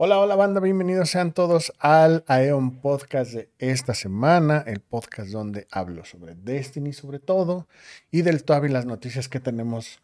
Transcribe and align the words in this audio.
Hola, 0.00 0.20
hola 0.20 0.36
banda, 0.36 0.60
bienvenidos 0.60 1.10
sean 1.10 1.32
todos 1.32 1.72
al 1.80 2.22
Aeon 2.28 2.78
Podcast 2.80 3.32
de 3.32 3.50
esta 3.58 3.94
semana, 3.94 4.62
el 4.64 4.78
podcast 4.78 5.30
donde 5.30 5.66
hablo 5.72 6.04
sobre 6.04 6.36
Destiny 6.36 6.92
sobre 6.92 7.18
todo 7.18 7.66
y 8.12 8.22
del 8.22 8.44
TOAB 8.44 8.66
y 8.66 8.68
las 8.68 8.86
noticias 8.86 9.28
que 9.28 9.40
tenemos 9.40 10.00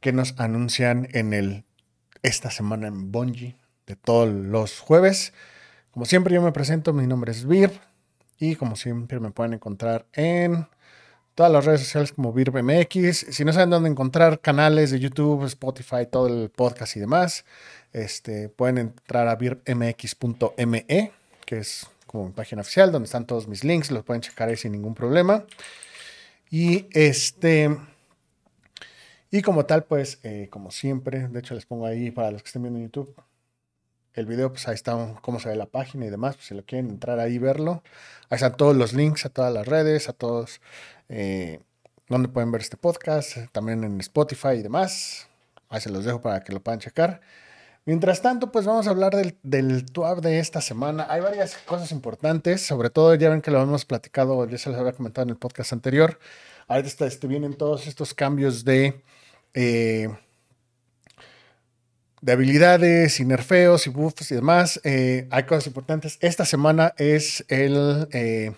que 0.00 0.12
nos 0.12 0.34
anuncian 0.40 1.06
en 1.12 1.34
el 1.34 1.64
esta 2.24 2.50
semana 2.50 2.88
en 2.88 3.12
Bungie 3.12 3.56
de 3.86 3.94
todos 3.94 4.28
los 4.28 4.80
jueves. 4.80 5.32
Como 5.92 6.04
siempre 6.04 6.34
yo 6.34 6.42
me 6.42 6.50
presento, 6.50 6.92
mi 6.92 7.06
nombre 7.06 7.30
es 7.30 7.46
Vir 7.46 7.70
y 8.40 8.56
como 8.56 8.74
siempre 8.74 9.20
me 9.20 9.30
pueden 9.30 9.54
encontrar 9.54 10.06
en 10.14 10.66
todas 11.38 11.52
las 11.52 11.66
redes 11.66 11.82
sociales 11.82 12.10
como 12.12 12.32
VirBMX. 12.32 13.26
Si 13.30 13.44
no 13.44 13.52
saben 13.52 13.70
dónde 13.70 13.88
encontrar 13.88 14.40
canales 14.40 14.90
de 14.90 14.98
YouTube, 14.98 15.44
Spotify, 15.44 16.04
todo 16.10 16.26
el 16.26 16.50
podcast 16.50 16.96
y 16.96 16.98
demás, 16.98 17.44
este, 17.92 18.48
pueden 18.48 18.78
entrar 18.78 19.28
a 19.28 19.36
virmx.me, 19.36 21.12
que 21.46 21.58
es 21.58 21.86
como 22.08 22.26
mi 22.26 22.32
página 22.32 22.62
oficial, 22.62 22.90
donde 22.90 23.06
están 23.06 23.24
todos 23.24 23.46
mis 23.46 23.62
links, 23.62 23.92
los 23.92 24.02
pueden 24.02 24.20
checar 24.20 24.48
ahí 24.48 24.56
sin 24.56 24.72
ningún 24.72 24.96
problema. 24.96 25.44
Y 26.50 26.86
este. 26.90 27.70
Y 29.30 29.40
como 29.42 29.64
tal, 29.64 29.84
pues, 29.84 30.18
eh, 30.24 30.48
como 30.50 30.72
siempre, 30.72 31.28
de 31.28 31.38
hecho 31.38 31.54
les 31.54 31.66
pongo 31.66 31.86
ahí 31.86 32.10
para 32.10 32.32
los 32.32 32.42
que 32.42 32.48
estén 32.48 32.62
viendo 32.62 32.80
en 32.80 32.86
YouTube 32.86 33.14
el 34.14 34.26
video, 34.26 34.50
pues 34.50 34.66
ahí 34.68 34.74
está 34.74 35.14
cómo 35.22 35.38
se 35.38 35.48
ve 35.48 35.56
la 35.56 35.66
página 35.66 36.06
y 36.06 36.10
demás, 36.10 36.36
pues 36.36 36.48
si 36.48 36.54
lo 36.54 36.64
quieren 36.64 36.90
entrar 36.90 37.20
ahí 37.20 37.34
y 37.34 37.38
verlo. 37.38 37.82
Ahí 38.28 38.36
están 38.36 38.56
todos 38.56 38.76
los 38.76 38.92
links 38.92 39.24
a 39.24 39.28
todas 39.28 39.52
las 39.52 39.66
redes, 39.66 40.08
a 40.08 40.12
todos 40.12 40.60
eh, 41.08 41.60
donde 42.08 42.28
pueden 42.28 42.50
ver 42.50 42.60
este 42.60 42.76
podcast, 42.76 43.36
también 43.52 43.84
en 43.84 44.00
Spotify 44.00 44.54
y 44.58 44.62
demás. 44.62 45.28
Ahí 45.68 45.80
se 45.80 45.90
los 45.90 46.04
dejo 46.04 46.20
para 46.20 46.42
que 46.42 46.52
lo 46.52 46.60
puedan 46.60 46.80
checar. 46.80 47.20
Mientras 47.84 48.20
tanto, 48.20 48.52
pues 48.52 48.66
vamos 48.66 48.86
a 48.86 48.90
hablar 48.90 49.14
del, 49.14 49.38
del 49.42 49.86
TUAB 49.86 50.20
de 50.20 50.40
esta 50.40 50.60
semana. 50.60 51.06
Hay 51.08 51.22
varias 51.22 51.56
cosas 51.56 51.90
importantes, 51.90 52.60
sobre 52.60 52.90
todo 52.90 53.14
ya 53.14 53.30
ven 53.30 53.40
que 53.40 53.50
lo 53.50 53.62
hemos 53.62 53.86
platicado, 53.86 54.46
ya 54.46 54.58
se 54.58 54.68
les 54.68 54.78
había 54.78 54.92
comentado 54.92 55.22
en 55.22 55.30
el 55.30 55.36
podcast 55.36 55.72
anterior. 55.72 56.18
Ahorita 56.66 57.06
este, 57.06 57.26
vienen 57.26 57.54
todos 57.54 57.86
estos 57.86 58.12
cambios 58.12 58.62
de, 58.62 59.02
eh, 59.54 60.08
de 62.20 62.32
habilidades 62.32 63.20
y 63.20 63.24
nerfeos 63.24 63.86
y 63.86 63.90
buffs 63.90 64.30
y 64.30 64.34
demás. 64.34 64.78
Eh, 64.84 65.26
hay 65.30 65.44
cosas 65.44 65.66
importantes. 65.66 66.18
Esta 66.20 66.44
semana 66.44 66.92
es 66.98 67.42
el, 67.48 68.06
eh, 68.12 68.52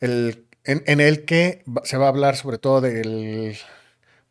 el 0.00 0.44
en, 0.64 1.00
el 1.00 1.24
que 1.24 1.64
se 1.84 1.96
va 1.96 2.06
a 2.06 2.08
hablar 2.08 2.36
sobre 2.36 2.58
todo 2.58 2.80
del 2.80 3.56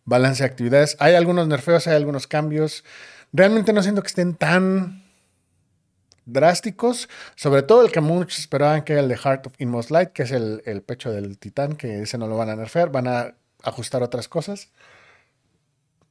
balance 0.05 0.43
de 0.43 0.49
actividades. 0.49 0.95
Hay 0.99 1.15
algunos 1.15 1.47
nerfeos, 1.47 1.87
hay 1.87 1.95
algunos 1.95 2.27
cambios. 2.27 2.83
Realmente 3.33 3.73
no 3.73 3.83
siento 3.83 4.01
que 4.01 4.07
estén 4.07 4.35
tan 4.35 5.03
drásticos, 6.25 7.09
sobre 7.35 7.63
todo 7.63 7.83
el 7.83 7.91
que 7.91 8.01
muchos 8.01 8.39
esperaban 8.39 8.83
que 8.83 8.93
era 8.93 9.01
el 9.01 9.09
de 9.09 9.17
Heart 9.17 9.47
of 9.47 9.53
Inmost 9.57 9.91
Light, 9.91 10.09
que 10.09 10.23
es 10.23 10.31
el, 10.31 10.61
el, 10.65 10.81
pecho 10.81 11.11
del 11.11 11.37
titán, 11.37 11.75
que 11.75 12.03
ese 12.03 12.17
no 12.17 12.27
lo 12.27 12.37
van 12.37 12.49
a 12.49 12.55
nerfear, 12.55 12.91
van 12.91 13.07
a 13.07 13.35
ajustar 13.63 14.03
otras 14.03 14.27
cosas. 14.27 14.69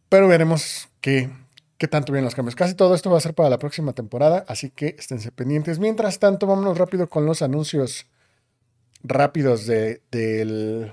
Pero 0.09 0.29
veremos 0.29 0.89
qué, 1.01 1.31
qué 1.79 1.89
tanto 1.89 2.13
vienen 2.13 2.25
los 2.25 2.35
cambios. 2.35 2.57
Casi 2.57 2.75
todo 2.75 2.95
esto 2.95 3.11
va 3.11 3.19
a 3.19 3.21
ser 3.21 3.35
para 3.35 3.49
la 3.49 3.59
próxima 3.59 3.93
temporada, 3.93 4.45
así 4.49 4.71
que 4.71 4.97
esténse 4.99 5.31
pendientes. 5.31 5.79
Mientras 5.79 6.19
tanto, 6.19 6.47
vámonos 6.47 6.77
rápido 6.77 7.09
con 7.09 7.25
los 7.25 7.43
anuncios 7.43 8.07
rápidos 9.03 9.67
de, 9.67 10.03
del 10.11 10.93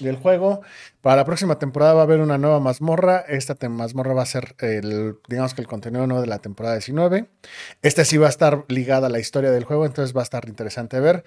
del 0.00 0.16
juego. 0.16 0.62
Para 1.00 1.16
la 1.16 1.24
próxima 1.24 1.58
temporada 1.58 1.94
va 1.94 2.00
a 2.00 2.04
haber 2.04 2.20
una 2.20 2.38
nueva 2.38 2.60
mazmorra. 2.60 3.24
Esta 3.28 3.56
mazmorra 3.68 4.14
va 4.14 4.22
a 4.22 4.26
ser 4.26 4.54
el, 4.60 5.16
digamos 5.28 5.54
que 5.54 5.60
el 5.60 5.66
contenido 5.66 6.06
nuevo 6.06 6.20
de 6.20 6.28
la 6.28 6.38
temporada 6.38 6.76
19. 6.76 7.28
Esta 7.82 8.04
sí 8.04 8.16
va 8.16 8.26
a 8.26 8.30
estar 8.30 8.64
ligada 8.68 9.08
a 9.08 9.10
la 9.10 9.18
historia 9.18 9.50
del 9.50 9.64
juego, 9.64 9.86
entonces 9.86 10.16
va 10.16 10.20
a 10.20 10.24
estar 10.24 10.48
interesante 10.48 11.00
ver. 11.00 11.24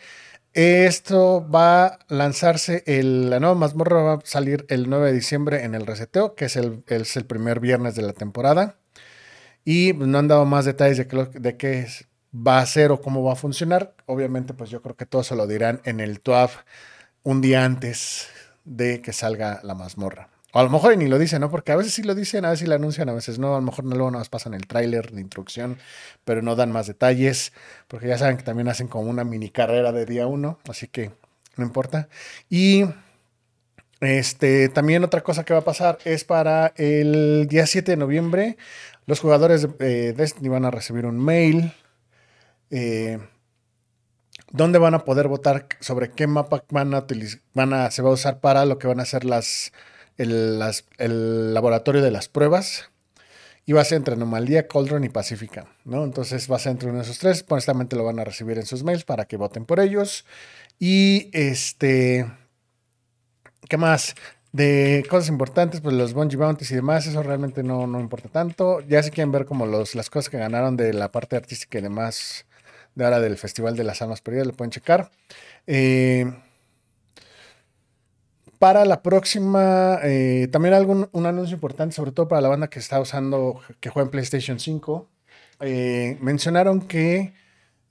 Esto 0.54 1.48
va 1.50 1.86
a 1.86 2.00
lanzarse, 2.10 2.84
el, 2.86 3.30
la 3.30 3.40
nueva 3.40 3.56
mazmorra 3.56 4.02
va 4.02 4.14
a 4.16 4.20
salir 4.24 4.66
el 4.70 4.90
9 4.90 5.08
de 5.08 5.14
diciembre 5.14 5.64
en 5.64 5.76
el 5.76 5.86
reseteo, 5.86 6.36
que 6.36 6.46
es 6.46 6.58
el, 6.58 6.84
es 6.88 7.16
el 7.16 7.26
primer 7.26 7.60
viernes 7.62 7.96
de 7.96 8.02
la 8.02 8.14
temporada. 8.14 8.78
Y 9.64 9.94
no 9.94 10.18
han 10.18 10.28
dado 10.28 10.46
más 10.46 10.66
detalles 10.66 10.98
de 10.98 11.08
qué, 11.08 11.28
de 11.40 11.56
qué 11.56 11.88
va 12.34 12.60
a 12.60 12.66
ser 12.66 12.92
o 12.92 13.02
cómo 13.02 13.24
va 13.24 13.34
a 13.34 13.36
funcionar. 13.36 13.94
Obviamente, 14.06 14.54
pues 14.54 14.70
yo 14.70 14.82
creo 14.82 14.96
que 14.96 15.06
todo 15.06 15.24
se 15.24 15.36
lo 15.36 15.48
dirán 15.48 15.82
en 15.86 16.00
el 16.00 16.22
TUAF 16.22 16.58
un 17.24 17.42
día 17.42 17.66
antes 17.66 18.30
de 18.66 19.02
que 19.02 19.14
salga 19.14 19.60
la 19.64 19.76
mazmorra. 19.76 20.30
O 20.54 20.60
a 20.60 20.64
lo 20.64 20.70
mejor 20.70 20.98
ni 20.98 21.08
lo 21.08 21.18
dicen, 21.18 21.40
¿no? 21.40 21.50
Porque 21.50 21.72
a 21.72 21.78
veces 21.78 21.94
sí 21.94 22.04
lo 22.04 22.14
dicen, 22.14 22.44
a 22.44 22.50
veces 22.50 22.62
sí 22.62 22.68
lo 22.68 22.76
anuncian, 22.76 23.08
a 23.08 23.14
veces 23.14 23.40
no. 23.40 23.56
A 23.56 23.60
lo 23.60 23.66
mejor 23.66 23.86
no 23.86 23.96
luego 23.96 24.12
nos 24.12 24.28
pasan 24.28 24.54
el 24.54 24.68
tráiler 24.68 25.12
de 25.12 25.22
introducción, 25.22 25.78
pero 26.26 26.42
no 26.42 26.56
dan 26.56 26.72
más 26.72 26.88
detalles, 26.88 27.54
porque 27.88 28.08
ya 28.08 28.18
saben 28.18 28.38
que 28.38 28.44
también 28.44 28.68
hacen 28.68 28.88
como 28.88 29.10
una 29.10 29.24
mini 29.24 29.50
carrera 29.50 29.94
de 29.94 30.06
día 30.06 30.28
uno, 30.28 30.60
así 30.68 30.88
que 30.88 31.12
no 31.56 31.66
importa. 31.66 32.10
Y 32.50 32.84
este, 34.02 34.68
también 34.70 35.04
otra 35.04 35.22
cosa 35.22 35.46
que 35.46 35.54
va 35.54 35.60
a 35.60 35.64
pasar 35.64 36.00
es 36.04 36.26
para 36.26 36.74
el 36.76 37.48
día 37.48 37.66
7 37.66 37.92
de 37.92 37.98
noviembre, 37.98 38.58
los 39.06 39.20
jugadores 39.20 39.78
de 39.78 40.14
Destiny 40.14 40.50
van 40.50 40.66
a 40.66 40.72
recibir 40.72 41.06
un 41.06 41.24
mail. 41.24 41.72
Eh, 42.72 43.20
dónde 44.52 44.80
van 44.80 44.96
a 44.96 45.06
poder 45.06 45.28
votar 45.28 45.68
sobre 45.80 46.12
qué 46.12 46.28
mapa 46.28 46.64
van 46.70 46.94
a 46.94 47.00
utilizar, 47.00 47.42
van 47.54 47.74
a, 47.74 47.92
se 47.92 48.02
va 48.02 48.10
a 48.10 48.14
usar 48.14 48.40
para 48.40 48.66
lo 48.66 48.80
que 48.80 48.88
van 48.88 49.00
a 49.00 49.06
ser 49.06 49.26
las 49.26 49.72
el, 50.18 50.62
el 50.98 51.54
laboratorio 51.54 52.02
de 52.02 52.12
las 52.12 52.28
pruebas. 52.28 52.90
Y 53.64 53.74
va 53.74 53.82
a 53.82 53.86
ser 53.86 53.98
entre 53.98 54.16
Anomalía, 54.16 54.68
Cauldron 54.68 55.04
y 55.04 55.10
Pacífica, 55.10 55.68
¿no? 55.86 56.04
Entonces 56.04 56.52
va 56.52 56.56
a 56.56 56.60
ser 56.60 56.72
entre 56.72 56.90
uno 56.90 56.98
de 56.98 57.04
esos 57.04 57.20
tres. 57.20 57.46
Honestamente 57.48 57.96
lo 57.96 58.04
van 58.04 58.20
a 58.20 58.24
recibir 58.24 58.58
en 58.58 58.66
sus 58.66 58.84
mails 58.84 59.04
para 59.04 59.26
que 59.26 59.38
voten 59.38 59.66
por 59.66 59.80
ellos. 59.80 60.26
Y 60.80 61.30
este. 61.32 62.26
¿Qué 63.70 63.78
más? 63.78 64.16
De 64.52 65.06
cosas 65.10 65.30
importantes, 65.30 65.80
pues 65.80 65.96
los 65.96 66.14
Bungie 66.14 66.38
Bounties 66.38 66.72
y 66.72 66.76
demás, 66.76 67.06
eso 67.06 67.24
realmente 67.24 67.64
no, 67.64 67.86
no 67.88 68.00
importa 68.00 68.30
tanto. 68.30 68.82
Ya 68.82 69.02
si 69.04 69.12
quieren 69.12 69.32
ver 69.32 69.46
como 69.46 69.66
los, 69.68 69.96
las 69.96 70.10
cosas 70.10 70.30
que 70.30 70.40
ganaron 70.40 70.76
de 70.76 70.92
la 70.92 71.12
parte 71.12 71.36
artística 71.36 71.78
y 71.78 71.82
demás, 71.82 72.46
de 72.96 73.06
ahora 73.06 73.20
del 73.20 73.38
Festival 73.38 73.76
de 73.76 73.84
las 73.84 74.02
Almas 74.02 74.22
Perdidas, 74.22 74.48
lo 74.48 74.54
pueden 74.54 74.72
checar. 74.72 75.12
Eh, 75.68 76.26
para 78.60 78.86
la 78.86 79.02
próxima, 79.02 80.00
eh, 80.04 80.48
también 80.52 80.76
algún 80.76 81.10
un 81.14 81.26
anuncio 81.26 81.56
importante, 81.56 81.96
sobre 81.96 82.12
todo 82.12 82.28
para 82.28 82.42
la 82.42 82.50
banda 82.50 82.70
que 82.70 82.80
está 82.80 83.00
usando, 83.00 83.60
que 83.80 83.90
juega 83.90 84.06
en 84.06 84.12
PlayStation 84.12 84.60
5. 84.60 85.10
Eh, 85.62 86.18
mencionaron 86.22 86.82
que 86.82 87.34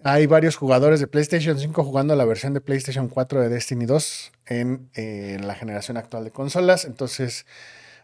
hay 0.03 0.27
varios 0.27 0.57
jugadores 0.57 1.01
de 1.01 1.07
PlayStation 1.07 1.59
5 1.59 1.85
jugando 1.85 2.15
la 2.17 2.25
versión 2.25 2.55
de 2.55 2.61
PlayStation 2.61 3.09
4 3.09 3.43
de 3.43 3.49
Destiny 3.49 3.85
2 3.87 4.33
en, 4.47 4.91
en 4.95 5.47
la 5.47 5.55
generación 5.55 5.97
actual 5.97 6.25
de 6.25 6.31
consolas. 6.31 6.85
Entonces, 6.85 7.47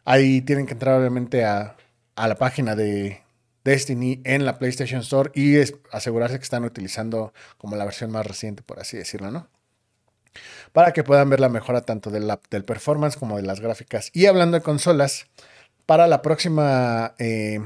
ahí 0.05 0.41
tienen 0.43 0.67
que 0.67 0.73
entrar 0.73 0.99
obviamente 0.99 1.45
a, 1.45 1.77
a 2.17 2.29
la 2.29 2.35
página 2.35 2.75
de, 2.75 3.21
Destiny 3.67 4.21
en 4.25 4.47
la 4.47 4.59
PlayStation 4.59 5.01
Store 5.01 5.33
y 5.35 5.57
asegurarse 5.91 6.39
que 6.39 6.45
están 6.45 6.65
utilizando 6.65 7.35
como 7.59 7.75
la 7.75 7.85
versión 7.85 8.13
más 8.13 8.25
reciente, 8.25 8.63
por 8.63 8.79
así 8.79 8.97
decirlo, 8.97 9.33
¿no? 9.33 9.49
Para 10.73 10.93
que 10.93 11.03
puedan 11.03 11.29
ver 11.29 11.41
la 11.41 11.49
mejora 11.49 11.81
tanto 11.81 12.11
del, 12.11 12.33
del 12.49 12.65
performance 12.65 13.17
como 13.17 13.37
de 13.37 13.43
las 13.43 13.61
gráficas. 13.61 14.11
Y 14.13 14.27
hablando 14.27 14.57
de 14.57 14.63
consolas, 14.63 15.27
para 15.85 16.07
la 16.07 16.23
próxima, 16.23 17.15
eh, 17.19 17.59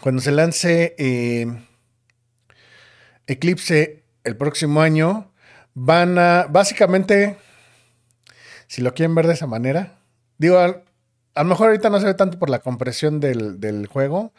cuando 0.00 0.22
se 0.22 0.30
lance 0.30 0.94
eh, 0.98 1.46
Eclipse 3.26 4.04
el 4.22 4.36
próximo 4.36 4.82
año, 4.82 5.32
van 5.74 6.16
a, 6.16 6.46
básicamente, 6.48 7.38
si 8.68 8.82
lo 8.82 8.94
quieren 8.94 9.16
ver 9.16 9.26
de 9.26 9.34
esa 9.34 9.48
manera, 9.48 9.98
digo, 10.38 10.84
a 11.34 11.42
lo 11.42 11.48
mejor 11.48 11.68
ahorita 11.68 11.90
no 11.90 12.00
se 12.00 12.06
ve 12.06 12.14
tanto 12.14 12.38
por 12.38 12.50
la 12.50 12.60
compresión 12.60 13.20
del, 13.20 13.60
del, 13.60 13.86
juego 13.86 14.32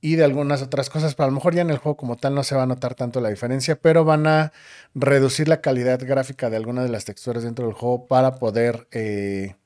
y 0.00 0.16
de 0.16 0.24
algunas 0.24 0.62
otras 0.62 0.90
cosas, 0.90 1.14
pero 1.14 1.24
a 1.24 1.28
lo 1.28 1.34
mejor 1.34 1.54
ya 1.54 1.62
en 1.62 1.70
el 1.70 1.78
juego 1.78 1.96
como 1.96 2.16
tal 2.16 2.34
no 2.34 2.44
se 2.44 2.54
va 2.54 2.62
a 2.62 2.66
notar 2.66 2.94
tanto 2.94 3.20
la 3.20 3.30
diferencia, 3.30 3.76
pero 3.80 4.04
van 4.04 4.26
a 4.26 4.52
reducir 4.94 5.48
la 5.48 5.60
calidad 5.60 6.00
gráfica 6.00 6.50
de 6.50 6.56
algunas 6.56 6.84
de 6.84 6.90
las 6.90 7.04
texturas 7.04 7.42
dentro 7.42 7.66
del 7.66 7.74
juego 7.74 8.06
para 8.06 8.36
poder 8.36 8.86
eh, 8.92 9.56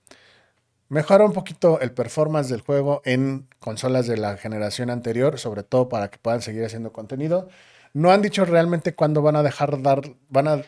mejorar 0.89 1.27
un 1.27 1.33
poquito 1.33 1.81
el 1.81 1.93
performance 1.93 2.51
del 2.51 2.61
juego 2.61 3.03
en 3.05 3.49
consolas 3.59 4.07
de 4.07 4.19
la 4.19 4.37
generación 4.37 4.91
anterior, 4.91 5.39
sobre 5.39 5.63
todo 5.63 5.89
para 5.89 6.11
que 6.11 6.19
puedan 6.19 6.43
seguir 6.43 6.65
haciendo 6.65 6.93
contenido. 6.93 7.49
No 7.95 8.11
han 8.11 8.23
dicho 8.23 8.45
realmente 8.45 8.95
cuándo 8.95 9.23
van 9.23 9.37
a 9.37 9.43
dejar 9.43 9.83
dar, 9.83 10.03
van 10.29 10.49
a 10.49 10.63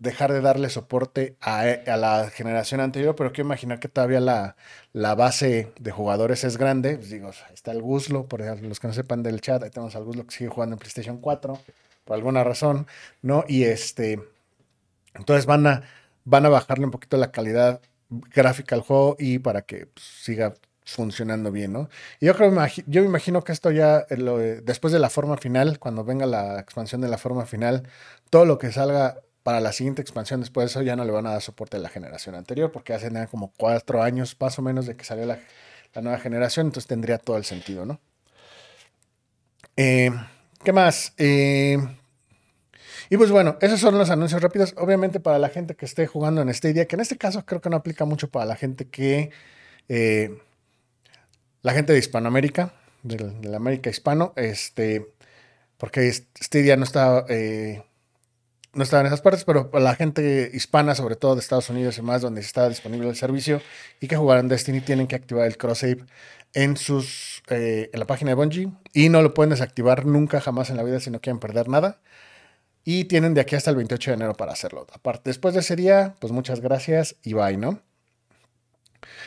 dejar 0.00 0.32
de 0.32 0.40
darle 0.40 0.70
soporte 0.70 1.36
a, 1.40 1.60
a, 1.60 1.96
la 1.96 2.30
generación 2.30 2.80
anterior, 2.80 3.14
pero 3.14 3.32
quiero 3.32 3.46
imaginar 3.46 3.78
que 3.78 3.88
todavía 3.88 4.18
la, 4.18 4.56
la 4.92 5.14
base 5.14 5.72
de 5.78 5.90
jugadores 5.92 6.42
es 6.42 6.56
grande. 6.56 6.96
Pues 6.96 7.10
digo, 7.10 7.30
está 7.52 7.70
el 7.70 7.82
Guzlo, 7.82 8.26
por 8.26 8.40
ejemplo, 8.40 8.68
los 8.68 8.80
que 8.80 8.88
no 8.88 8.94
sepan 8.94 9.22
del 9.22 9.42
chat, 9.42 9.62
ahí 9.62 9.70
tenemos 9.70 9.94
al 9.94 10.04
Guzlo 10.04 10.26
que 10.26 10.34
sigue 10.34 10.50
jugando 10.50 10.74
en 10.74 10.78
PlayStation 10.80 11.18
4, 11.18 11.60
por 12.04 12.14
alguna 12.16 12.42
razón, 12.42 12.86
¿no? 13.20 13.44
Y 13.46 13.64
este, 13.64 14.20
entonces 15.14 15.44
van 15.44 15.66
a, 15.66 15.82
van 16.24 16.46
a 16.46 16.48
bajarle 16.48 16.86
un 16.86 16.90
poquito 16.90 17.18
la 17.18 17.30
calidad 17.30 17.82
gráfica 18.08 18.74
al 18.74 18.80
juego 18.80 19.16
y 19.18 19.38
para 19.38 19.62
que 19.62 19.86
pues, 19.86 20.04
siga 20.06 20.54
funcionando 20.84 21.52
bien, 21.52 21.74
¿no? 21.74 21.90
Y 22.20 22.26
yo 22.26 22.34
creo, 22.34 22.50
yo 22.86 23.02
me 23.02 23.06
imagino 23.06 23.44
que 23.44 23.52
esto 23.52 23.70
ya, 23.70 24.06
eh, 24.08 24.60
después 24.64 24.92
de 24.94 24.98
la 24.98 25.10
forma 25.10 25.36
final, 25.36 25.78
cuando 25.78 26.04
venga 26.04 26.24
la 26.24 26.58
expansión 26.58 27.02
de 27.02 27.08
la 27.08 27.18
forma 27.18 27.44
final, 27.44 27.86
todo 28.30 28.46
lo 28.46 28.58
que 28.58 28.72
salga 28.72 29.20
para 29.42 29.60
la 29.60 29.72
siguiente 29.72 30.02
expansión 30.02 30.40
después 30.40 30.66
de 30.66 30.70
eso 30.70 30.82
ya 30.82 30.96
no 30.96 31.04
le 31.04 31.12
van 31.12 31.26
a 31.26 31.32
dar 31.32 31.42
soporte 31.42 31.76
a 31.76 31.80
la 31.80 31.88
generación 31.88 32.34
anterior, 32.34 32.70
porque 32.72 32.92
hace 32.92 33.10
como 33.30 33.52
cuatro 33.56 34.02
años 34.02 34.36
más 34.38 34.58
o 34.58 34.62
menos 34.62 34.86
de 34.86 34.96
que 34.96 35.04
salió 35.04 35.26
la, 35.26 35.38
nueva 36.00 36.18
generación, 36.18 36.66
entonces 36.66 36.86
tendría 36.86 37.18
todo 37.18 37.36
el 37.36 37.44
sentido, 37.44 37.84
¿no? 37.84 38.00
Eh, 39.76 40.10
¿Qué 40.62 40.72
más? 40.72 41.14
Eh, 41.16 41.78
y 43.08 43.16
pues 43.16 43.30
bueno, 43.30 43.56
esos 43.60 43.80
son 43.80 43.98
los 43.98 44.10
anuncios 44.10 44.40
rápidos. 44.40 44.74
Obviamente 44.76 45.18
para 45.18 45.38
la 45.38 45.48
gente 45.48 45.74
que 45.74 45.84
esté 45.84 46.06
jugando 46.06 46.42
en 46.42 46.54
Stadia, 46.54 46.86
que 46.86 46.96
en 46.96 47.00
este 47.00 47.16
caso 47.16 47.44
creo 47.44 47.60
que 47.60 47.70
no 47.70 47.76
aplica 47.76 48.04
mucho 48.04 48.30
para 48.30 48.44
la 48.44 48.56
gente 48.56 48.88
que... 48.88 49.30
Eh, 49.88 50.38
la 51.62 51.72
gente 51.72 51.92
de 51.92 51.98
Hispanoamérica, 51.98 52.72
de, 53.02 53.18
la 53.42 53.56
América 53.56 53.90
hispano, 53.90 54.32
este, 54.36 55.12
porque 55.76 56.10
Stadia 56.12 56.76
no 56.76 56.84
está 56.84 57.26
no 58.72 58.82
estaba 58.84 59.00
en 59.00 59.06
esas 59.06 59.20
partes, 59.20 59.44
pero 59.44 59.70
la 59.72 59.94
gente 59.94 60.50
hispana, 60.52 60.94
sobre 60.94 61.16
todo 61.16 61.34
de 61.34 61.40
Estados 61.40 61.68
Unidos 61.70 61.98
y 61.98 62.02
más, 62.02 62.22
donde 62.22 62.40
está 62.40 62.68
disponible 62.68 63.08
el 63.08 63.16
servicio 63.16 63.60
y 64.00 64.06
que 64.06 64.16
jugaran 64.16 64.48
Destiny, 64.48 64.80
tienen 64.80 65.06
que 65.06 65.16
activar 65.16 65.46
el 65.46 65.56
cross 65.56 65.78
save 65.78 66.04
en 66.52 66.76
sus 66.76 67.42
eh, 67.48 67.90
en 67.92 68.00
la 68.00 68.06
página 68.06 68.30
de 68.30 68.34
Bungie 68.34 68.68
y 68.92 69.08
no 69.08 69.22
lo 69.22 69.34
pueden 69.34 69.50
desactivar 69.50 70.06
nunca 70.06 70.40
jamás 70.40 70.70
en 70.70 70.76
la 70.76 70.82
vida 70.82 71.00
si 71.00 71.10
no 71.10 71.20
quieren 71.20 71.40
perder 71.40 71.68
nada. 71.68 72.00
Y 72.84 73.04
tienen 73.04 73.34
de 73.34 73.42
aquí 73.42 73.56
hasta 73.56 73.70
el 73.70 73.76
28 73.76 74.12
de 74.12 74.14
enero 74.14 74.34
para 74.34 74.52
hacerlo. 74.52 74.86
Aparte, 74.92 75.22
después 75.30 75.52
de 75.54 75.60
ese 75.60 75.76
día, 75.76 76.14
pues 76.18 76.32
muchas 76.32 76.60
gracias 76.60 77.16
y 77.22 77.34
bye, 77.34 77.56
¿no? 77.56 77.80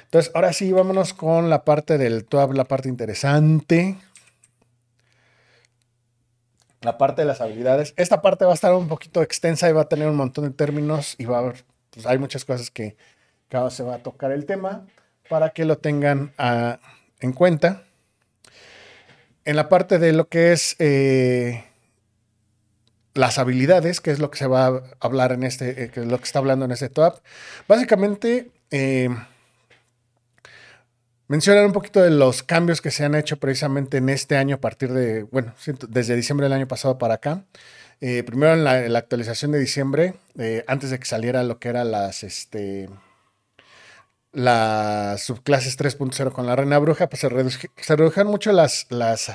Entonces, 0.05 0.31
ahora 0.33 0.53
sí, 0.53 0.71
vámonos 0.71 1.13
con 1.13 1.49
la 1.49 1.63
parte 1.63 1.97
del 1.97 2.25
TOAB, 2.25 2.53
la 2.53 2.65
parte 2.65 2.89
interesante 2.89 3.97
la 6.83 6.97
parte 6.97 7.21
de 7.21 7.27
las 7.27 7.41
habilidades. 7.41 7.93
Esta 7.97 8.21
parte 8.21 8.45
va 8.45 8.51
a 8.51 8.55
estar 8.55 8.73
un 8.73 8.87
poquito 8.87 9.21
extensa 9.21 9.69
y 9.69 9.73
va 9.73 9.81
a 9.81 9.89
tener 9.89 10.07
un 10.07 10.15
montón 10.15 10.45
de 10.45 10.51
términos 10.51 11.15
y 11.17 11.25
va 11.25 11.37
a 11.37 11.39
haber, 11.39 11.65
pues 11.89 12.05
hay 12.05 12.17
muchas 12.17 12.45
cosas 12.45 12.69
que 12.69 12.95
cada 13.49 13.69
se 13.69 13.83
va 13.83 13.95
a 13.95 13.99
tocar 13.99 14.31
el 14.31 14.45
tema 14.45 14.85
para 15.29 15.51
que 15.51 15.65
lo 15.65 15.77
tengan 15.77 16.33
ah, 16.37 16.79
en 17.19 17.33
cuenta. 17.33 17.83
En 19.45 19.55
la 19.55 19.69
parte 19.69 19.99
de 19.99 20.13
lo 20.13 20.27
que 20.27 20.53
es 20.53 20.75
eh, 20.79 21.65
las 23.13 23.37
habilidades, 23.37 24.01
que 24.01 24.11
es 24.11 24.19
lo 24.19 24.31
que 24.31 24.37
se 24.37 24.47
va 24.47 24.67
a 24.67 24.81
hablar 24.99 25.31
en 25.31 25.43
este, 25.43 25.83
eh, 25.83 25.89
que 25.89 26.01
es 26.01 26.07
lo 26.07 26.17
que 26.17 26.23
está 26.23 26.39
hablando 26.39 26.65
en 26.65 26.71
este 26.71 26.89
top, 26.89 27.19
básicamente 27.67 28.51
eh, 28.71 29.09
mencionar 31.33 31.65
un 31.65 31.71
poquito 31.71 31.99
de 31.99 32.11
los 32.11 32.43
cambios 32.43 32.79
que 32.79 32.91
se 32.91 33.03
han 33.03 33.15
hecho 33.15 33.37
precisamente 33.37 33.97
en 33.97 34.09
este 34.09 34.37
año 34.37 34.57
a 34.57 34.61
partir 34.61 34.93
de, 34.93 35.23
bueno, 35.23 35.51
desde 35.89 36.15
diciembre 36.15 36.45
del 36.45 36.53
año 36.53 36.67
pasado 36.67 36.99
para 36.99 37.15
acá. 37.15 37.43
Eh, 38.01 38.21
primero 38.21 38.53
en 38.53 38.63
la, 38.63 38.99
actualización 38.99 39.51
de 39.51 39.57
diciembre, 39.57 40.13
eh, 40.37 40.63
antes 40.67 40.91
de 40.91 40.99
que 40.99 41.05
saliera 41.05 41.41
lo 41.41 41.57
que 41.57 41.69
eran 41.69 41.89
las, 41.89 42.23
este, 42.23 42.87
las 44.31 45.23
subclases 45.23 45.75
3.0 45.75 46.31
con 46.33 46.45
la 46.45 46.55
reina 46.55 46.77
bruja, 46.77 47.09
pues 47.09 47.21
se, 47.21 47.29
redujeron 47.95 48.29
mucho 48.29 48.51
las, 48.51 48.85
las 48.91 49.31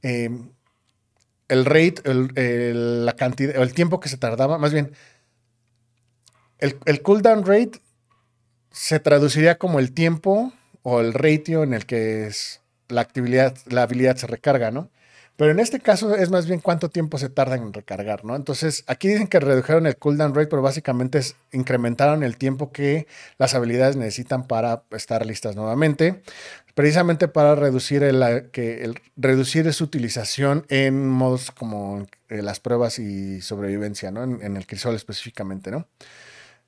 em, 0.00 0.52
el 1.48 1.66
rate, 1.66 1.96
el, 2.04 3.04
la 3.04 3.14
cantidad, 3.14 3.56
el 3.56 3.74
tiempo 3.74 4.00
que 4.00 4.08
se 4.08 4.16
tardaba, 4.16 4.56
más 4.56 4.72
bien, 4.72 4.92
el, 6.60 6.78
el 6.86 7.02
cooldown 7.02 7.44
rate 7.44 7.82
se 8.70 9.00
traduciría 9.00 9.58
como 9.58 9.80
el 9.80 9.92
tiempo 9.92 10.54
o 10.82 11.00
el 11.00 11.12
ratio 11.12 11.62
en 11.62 11.74
el 11.74 11.86
que 11.86 12.26
es 12.26 12.60
la 12.88 13.00
actividad, 13.00 13.56
la 13.66 13.82
habilidad 13.82 14.16
se 14.16 14.26
recarga, 14.26 14.70
¿no? 14.70 14.90
Pero 15.40 15.52
en 15.52 15.58
este 15.58 15.80
caso 15.80 16.14
es 16.14 16.28
más 16.28 16.46
bien 16.46 16.60
cuánto 16.60 16.90
tiempo 16.90 17.16
se 17.16 17.30
tarda 17.30 17.56
en 17.56 17.72
recargar, 17.72 18.26
¿no? 18.26 18.36
Entonces, 18.36 18.84
aquí 18.86 19.08
dicen 19.08 19.26
que 19.26 19.40
redujeron 19.40 19.86
el 19.86 19.96
cooldown 19.96 20.34
rate, 20.34 20.48
pero 20.48 20.60
básicamente 20.60 21.16
es, 21.16 21.34
incrementaron 21.50 22.22
el 22.22 22.36
tiempo 22.36 22.72
que 22.72 23.06
las 23.38 23.54
habilidades 23.54 23.96
necesitan 23.96 24.46
para 24.46 24.82
estar 24.90 25.24
listas 25.24 25.56
nuevamente, 25.56 26.22
precisamente 26.74 27.26
para 27.26 27.54
reducir, 27.54 28.02
el, 28.02 28.50
que 28.52 28.84
el, 28.84 29.00
reducir 29.16 29.72
su 29.72 29.84
utilización 29.84 30.66
en 30.68 31.08
modos 31.08 31.50
como 31.52 32.06
eh, 32.28 32.42
las 32.42 32.60
pruebas 32.60 32.98
y 32.98 33.40
sobrevivencia, 33.40 34.10
¿no? 34.10 34.22
En, 34.24 34.42
en 34.42 34.58
el 34.58 34.66
crisol 34.66 34.94
específicamente, 34.94 35.70
¿no? 35.70 35.86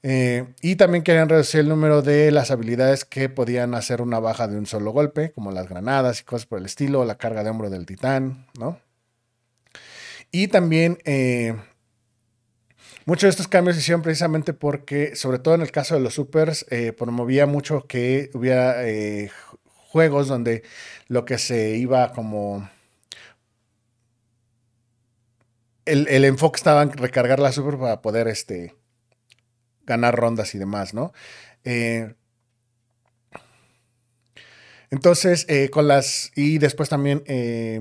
Eh, 0.04 0.54
y 0.60 0.76
también 0.76 1.04
querían 1.04 1.28
reducir 1.28 1.60
el 1.60 1.68
número 1.68 2.02
de 2.02 2.32
las 2.32 2.50
habilidades 2.50 3.04
que 3.04 3.28
podían 3.28 3.74
hacer 3.74 4.02
una 4.02 4.18
baja 4.18 4.48
de 4.48 4.58
un 4.58 4.66
solo 4.66 4.90
golpe, 4.90 5.32
como 5.32 5.52
las 5.52 5.68
granadas 5.68 6.20
y 6.20 6.24
cosas 6.24 6.46
por 6.46 6.58
el 6.58 6.66
estilo, 6.66 7.04
la 7.04 7.18
carga 7.18 7.44
de 7.44 7.50
hombro 7.50 7.70
del 7.70 7.86
titán, 7.86 8.46
¿no? 8.58 8.80
Y 10.32 10.48
también 10.48 10.98
eh, 11.04 11.54
muchos 13.04 13.22
de 13.24 13.30
estos 13.30 13.48
cambios 13.48 13.76
se 13.76 13.82
hicieron 13.82 14.02
precisamente 14.02 14.54
porque, 14.54 15.14
sobre 15.14 15.38
todo 15.38 15.54
en 15.54 15.60
el 15.62 15.70
caso 15.70 15.94
de 15.94 16.00
los 16.00 16.14
supers, 16.14 16.66
eh, 16.70 16.92
promovía 16.92 17.46
mucho 17.46 17.86
que 17.86 18.30
hubiera 18.34 18.82
juegos 19.92 20.26
donde 20.26 20.62
lo 21.08 21.24
que 21.24 21.38
se 21.38 21.76
iba 21.76 22.12
como... 22.12 22.68
El, 25.84 26.06
el 26.08 26.24
enfoque 26.24 26.56
estaba 26.56 26.82
en 26.82 26.92
recargar 26.92 27.40
la 27.40 27.52
super 27.52 27.76
para 27.76 28.00
poder 28.02 28.28
este, 28.28 28.74
ganar 29.86 30.14
rondas 30.14 30.54
y 30.54 30.58
demás, 30.58 30.94
¿no? 30.94 31.12
Eh, 31.64 32.14
entonces, 34.90 35.46
eh, 35.48 35.70
con 35.70 35.88
las. 35.88 36.32
Y 36.34 36.58
después 36.58 36.88
también. 36.88 37.22
Eh, 37.26 37.80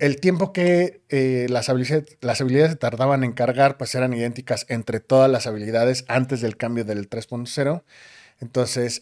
el 0.00 0.20
tiempo 0.20 0.52
que 0.52 1.00
las, 1.48 1.70
habilidades, 1.70 2.18
las 2.20 2.42
habilidades 2.42 2.78
tardaban 2.78 3.24
en 3.24 3.32
cargar, 3.32 3.78
pues 3.78 3.94
eran 3.94 4.12
idénticas 4.12 4.66
entre 4.68 5.00
todas 5.00 5.30
las 5.30 5.46
habilidades 5.46 6.04
antes 6.06 6.42
del 6.42 6.58
cambio 6.58 6.84
del 6.84 7.08
3.0. 7.08 7.82
Entonces, 8.40 9.00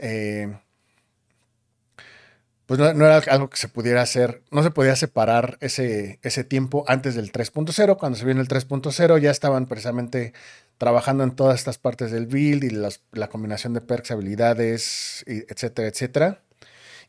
pues 2.69 2.79
no, 2.79 3.07
era 3.07 3.17
algo 3.17 3.49
que 3.49 3.57
se 3.57 3.67
pudiera 3.69 4.03
hacer, 4.03 4.43
no 4.51 4.63
se 4.63 4.71
podía 4.71 4.95
separar 4.95 5.57
ese, 5.61 6.21
ese 6.23 6.45
tiempo 6.45 6.85
antes 6.87 7.15
del 7.15 7.33
3.0. 7.33 7.97
Cuando 7.97 8.19
se 8.19 8.27
viene 8.27 8.43
el 8.43 8.47
3.0 8.47 9.19
ya 9.19 9.31
estaban 9.31 9.67
precisamente 9.67 10.35
trabajando 10.79 11.25
en 11.25 11.33
todas 11.33 11.59
estas 11.59 11.79
partes 11.79 12.11
del 12.11 12.27
build 12.27 12.65
y 12.65 12.71
la 12.71 13.29
combinación 13.29 13.75
de 13.75 13.81
perks, 13.81 14.13
habilidades, 14.13 15.25
etcétera, 15.27 15.89
etcétera. 15.89 16.43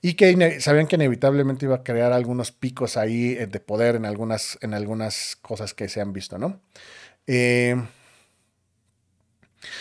Y 0.02 0.14
que 0.14 0.60
sabían 0.62 0.88
que 0.88 0.96
inevitablemente 0.96 1.66
iba 1.66 1.76
a 1.76 1.84
crear 1.84 2.14
algunos 2.14 2.52
picos 2.52 2.98
ahí 2.98 3.36
eh, 3.38 3.48
de 3.48 3.60
poder 3.60 3.96
en 3.96 4.06
algunas, 4.06 4.58
en 4.62 4.74
algunas 4.74 5.36
cosas 5.42 5.74
que 5.74 5.90
se 5.90 6.00
han 6.00 6.14
visto, 6.14 6.38
¿no? 6.38 6.62
Eh, 7.28 7.76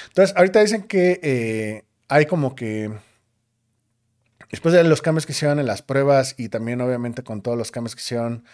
entonces, 0.09 0.37
ahorita 0.37 0.61
dicen 0.61 0.83
que 0.83 1.21
eh, 1.23 1.85
hay 2.09 2.27
como 2.27 2.57
que 2.57 2.91
Después 4.51 4.73
de 4.73 4.83
los 4.85 5.03
cambios 5.03 5.27
que 5.27 5.33
hicieron 5.33 5.59
en 5.59 5.67
las 5.67 5.83
pruebas 5.83 6.35
y 6.39 6.49
también 6.49 6.81
obviamente 6.81 7.23
con 7.23 7.43
todos 7.43 7.59
los 7.59 7.71
cambios 7.71 7.95
que 7.95 8.01
hicieron 8.01 8.45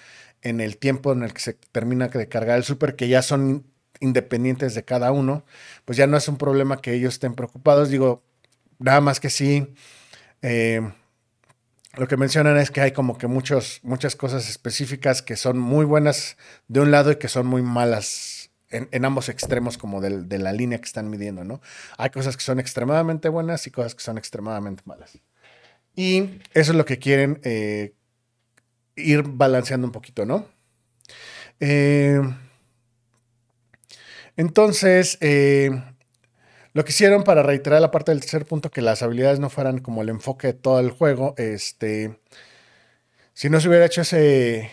en 0.43 0.61
el 0.61 0.77
tiempo 0.77 1.13
en 1.13 1.23
el 1.23 1.33
que 1.33 1.41
se 1.41 1.53
termina 1.55 2.09
de 2.09 2.29
cargar 2.29 2.59
el 2.59 2.65
super, 2.65 2.97
que 2.97 3.09
ya 3.09 3.23
son 3.23 3.65
independientes 4.01 4.75
de 4.75 4.85
cada 4.85 5.13
uno, 5.13 5.45
pues 5.85 5.97
ya 5.97 6.07
no 6.07 6.17
es 6.17 6.29
un 6.29 6.37
problema 6.37 6.81
que 6.81 6.93
ellos 6.93 7.15
estén 7.15 7.35
preocupados. 7.35 7.91
Digo, 7.91 8.23
nada 8.79 9.01
más 9.01 9.21
que 9.21 9.31
sí, 9.31 9.75
eh, 10.43 10.81
lo 11.97 12.09
que 12.09 12.17
mencionan 12.17 12.57
es 12.59 12.71
que 12.71 12.81
hay 12.81 12.93
como 12.93 13.19
que 13.19 13.27
muchos, 13.27 13.81
muchas 13.83 14.17
cosas 14.17 14.49
específicas 14.49 15.23
que 15.23 15.37
son 15.37 15.59
muy 15.59 15.85
buenas 15.85 16.37
de 16.69 16.81
un 16.81 16.91
lado 16.91 17.13
y 17.13 17.17
que 17.17 17.29
son 17.29 17.47
muy 17.47 17.63
malas 17.63 18.51
en, 18.71 19.05
ambos 19.05 19.29
extremos 19.29 19.79
como 19.79 20.01
de 20.01 20.39
la 20.39 20.53
línea 20.53 20.79
que 20.79 20.87
están 20.87 21.09
midiendo, 21.09 21.45
¿no? 21.45 21.61
Hay 21.97 22.11
cosas 22.11 22.37
que 22.37 22.43
son 22.43 22.59
extremadamente 22.59 23.29
buenas 23.29 23.67
y 23.67 23.71
cosas 23.71 23.95
que 23.95 24.03
son 24.03 24.19
extremadamente 24.19 24.83
malas. 24.85 25.19
Y 25.95 26.41
eso 26.55 26.73
es 26.73 26.75
lo 26.75 26.85
que 26.85 26.99
quieren 26.99 27.41
eh, 27.45 27.95
ir 28.97 29.23
balanceando 29.23 29.87
un 29.87 29.93
poquito, 29.93 30.27
¿no? 30.27 30.47
Eh, 31.61 32.21
entonces, 34.37 35.19
eh, 35.21 35.71
lo 36.73 36.85
que 36.85 36.91
hicieron 36.91 37.23
para 37.23 37.43
reiterar 37.43 37.81
la 37.81 37.91
parte 37.91 38.11
del 38.11 38.21
tercer 38.21 38.47
punto, 38.47 38.71
que 38.71 38.83
las 38.83 39.03
habilidades 39.03 39.39
no 39.39 39.49
fueran 39.49 39.79
como 39.79 40.03
el 40.03 40.09
enfoque 40.09 40.49
de 40.49 40.53
todo 40.55 40.81
el 40.81 40.91
juego, 40.91 41.35
este, 41.39 42.19
si 43.33 43.49
no 43.49 43.61
se 43.61 43.69
hubiera 43.69 43.87
hecho 43.87 44.01
ese 44.03 44.71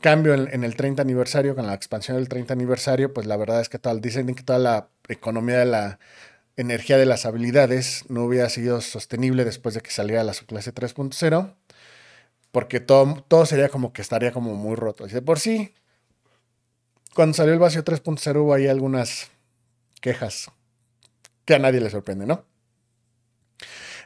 cambio 0.00 0.34
en, 0.34 0.64
el 0.64 0.76
30 0.76 1.02
aniversario, 1.02 1.54
con 1.54 1.66
la 1.66 1.74
expansión 1.74 2.18
del 2.18 2.28
30 2.28 2.52
aniversario, 2.52 3.14
pues 3.14 3.26
la 3.26 3.36
verdad 3.36 3.60
es 3.60 3.68
que 3.68 3.78
tal, 3.78 4.00
dicen 4.00 4.32
que 4.34 4.42
toda 4.42 4.58
la 4.58 4.88
economía 5.08 5.58
de 5.58 5.66
la 5.66 5.98
energía 6.56 6.98
de 6.98 7.06
las 7.06 7.26
habilidades 7.26 8.04
no 8.08 8.24
hubiera 8.24 8.48
sido 8.48 8.80
sostenible 8.80 9.44
después 9.44 9.74
de 9.74 9.80
que 9.80 9.90
saliera 9.90 10.22
la 10.22 10.34
subclase 10.34 10.74
3.0, 10.74 11.54
porque 12.52 12.80
todo, 12.80 13.24
todo 13.26 13.46
sería 13.46 13.68
como 13.68 13.92
que 13.92 14.02
estaría 14.02 14.30
como 14.32 14.54
muy 14.54 14.76
roto. 14.76 15.06
Y 15.08 15.20
por 15.20 15.40
sí, 15.40 15.74
cuando 17.14 17.34
salió 17.34 17.52
el 17.52 17.58
vacío 17.58 17.84
3.0 17.84 18.42
hubo 18.42 18.54
ahí 18.54 18.66
algunas 18.66 19.30
quejas 20.00 20.50
que 21.44 21.54
a 21.54 21.58
nadie 21.58 21.80
le 21.80 21.90
sorprende, 21.90 22.26
¿no? 22.26 22.44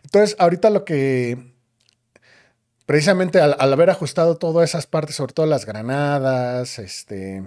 Entonces, 0.04 0.36
ahorita 0.38 0.70
lo 0.70 0.84
que 0.84 1.52
precisamente 2.86 3.40
al, 3.40 3.54
haber 3.60 3.90
ajustado 3.90 4.38
todas 4.38 4.70
esas 4.70 4.86
partes, 4.86 5.16
sobre 5.16 5.34
todo 5.34 5.46
las 5.46 5.66
granadas, 5.66 6.78
este, 6.78 7.42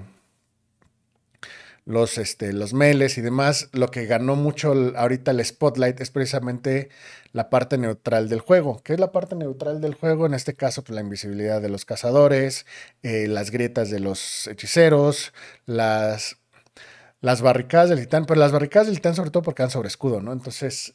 los, 1.92 2.18
este, 2.18 2.54
los 2.54 2.74
meles 2.74 3.18
y 3.18 3.22
demás, 3.22 3.70
lo 3.74 3.92
que 3.92 4.06
ganó 4.06 4.36
mucho 4.36 4.74
ahorita 4.96 5.32
el 5.32 5.44
spotlight 5.46 6.00
es 6.02 6.10
precisamente 6.10 6.90
la 7.34 7.50
parte 7.50 7.78
neutral 7.78 8.30
del 8.30 8.40
juego. 8.40 8.82
¿Qué 8.84 8.94
es 8.94 9.00
la 9.00 9.12
parte 9.12 9.36
neutral 9.36 9.82
del 9.82 9.94
juego? 9.94 10.26
En 10.26 10.34
este 10.34 10.56
caso, 10.56 10.84
pues, 10.84 10.96
la 10.96 11.02
invisibilidad 11.02 11.62
de 11.62 11.70
los 11.70 11.86
cazadores, 11.86 12.66
eh, 13.04 13.28
las 13.28 13.52
grietas 13.52 13.90
de 13.90 14.00
los 14.00 14.48
hechiceros, 14.48 15.34
las, 15.66 16.38
las 17.22 17.42
barricadas 17.42 17.90
del 17.90 18.00
titán, 18.00 18.26
pero 18.26 18.40
las 18.40 18.52
barricadas 18.52 18.88
del 18.88 18.98
titán 18.98 19.16
sobre 19.16 19.32
todo 19.32 19.44
porque 19.44 19.64
dan 19.64 19.72
sobre 19.72 19.88
escudo, 19.88 20.22
¿no? 20.22 20.34
Entonces, 20.34 20.94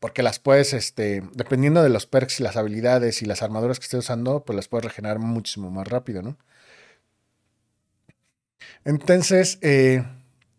porque 0.00 0.22
las 0.22 0.38
puedes, 0.38 0.72
este, 0.72 1.22
dependiendo 1.34 1.82
de 1.82 1.88
los 1.88 2.06
perks 2.06 2.40
y 2.40 2.42
las 2.42 2.56
habilidades 2.56 3.22
y 3.22 3.26
las 3.26 3.42
armaduras 3.42 3.78
que 3.78 3.84
estés 3.84 4.00
usando, 4.00 4.44
pues 4.44 4.56
las 4.56 4.68
puedes 4.68 4.84
regenerar 4.84 5.18
muchísimo 5.18 5.70
más 5.70 5.88
rápido, 5.88 6.22
¿no? 6.22 6.36
Entonces, 8.84 9.58
eh, 9.62 10.04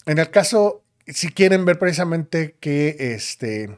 en 0.07 0.17
el 0.17 0.31
caso, 0.31 0.83
si 1.05 1.31
quieren 1.31 1.65
ver 1.65 1.77
precisamente 1.77 2.55
que, 2.59 2.95
este, 3.13 3.77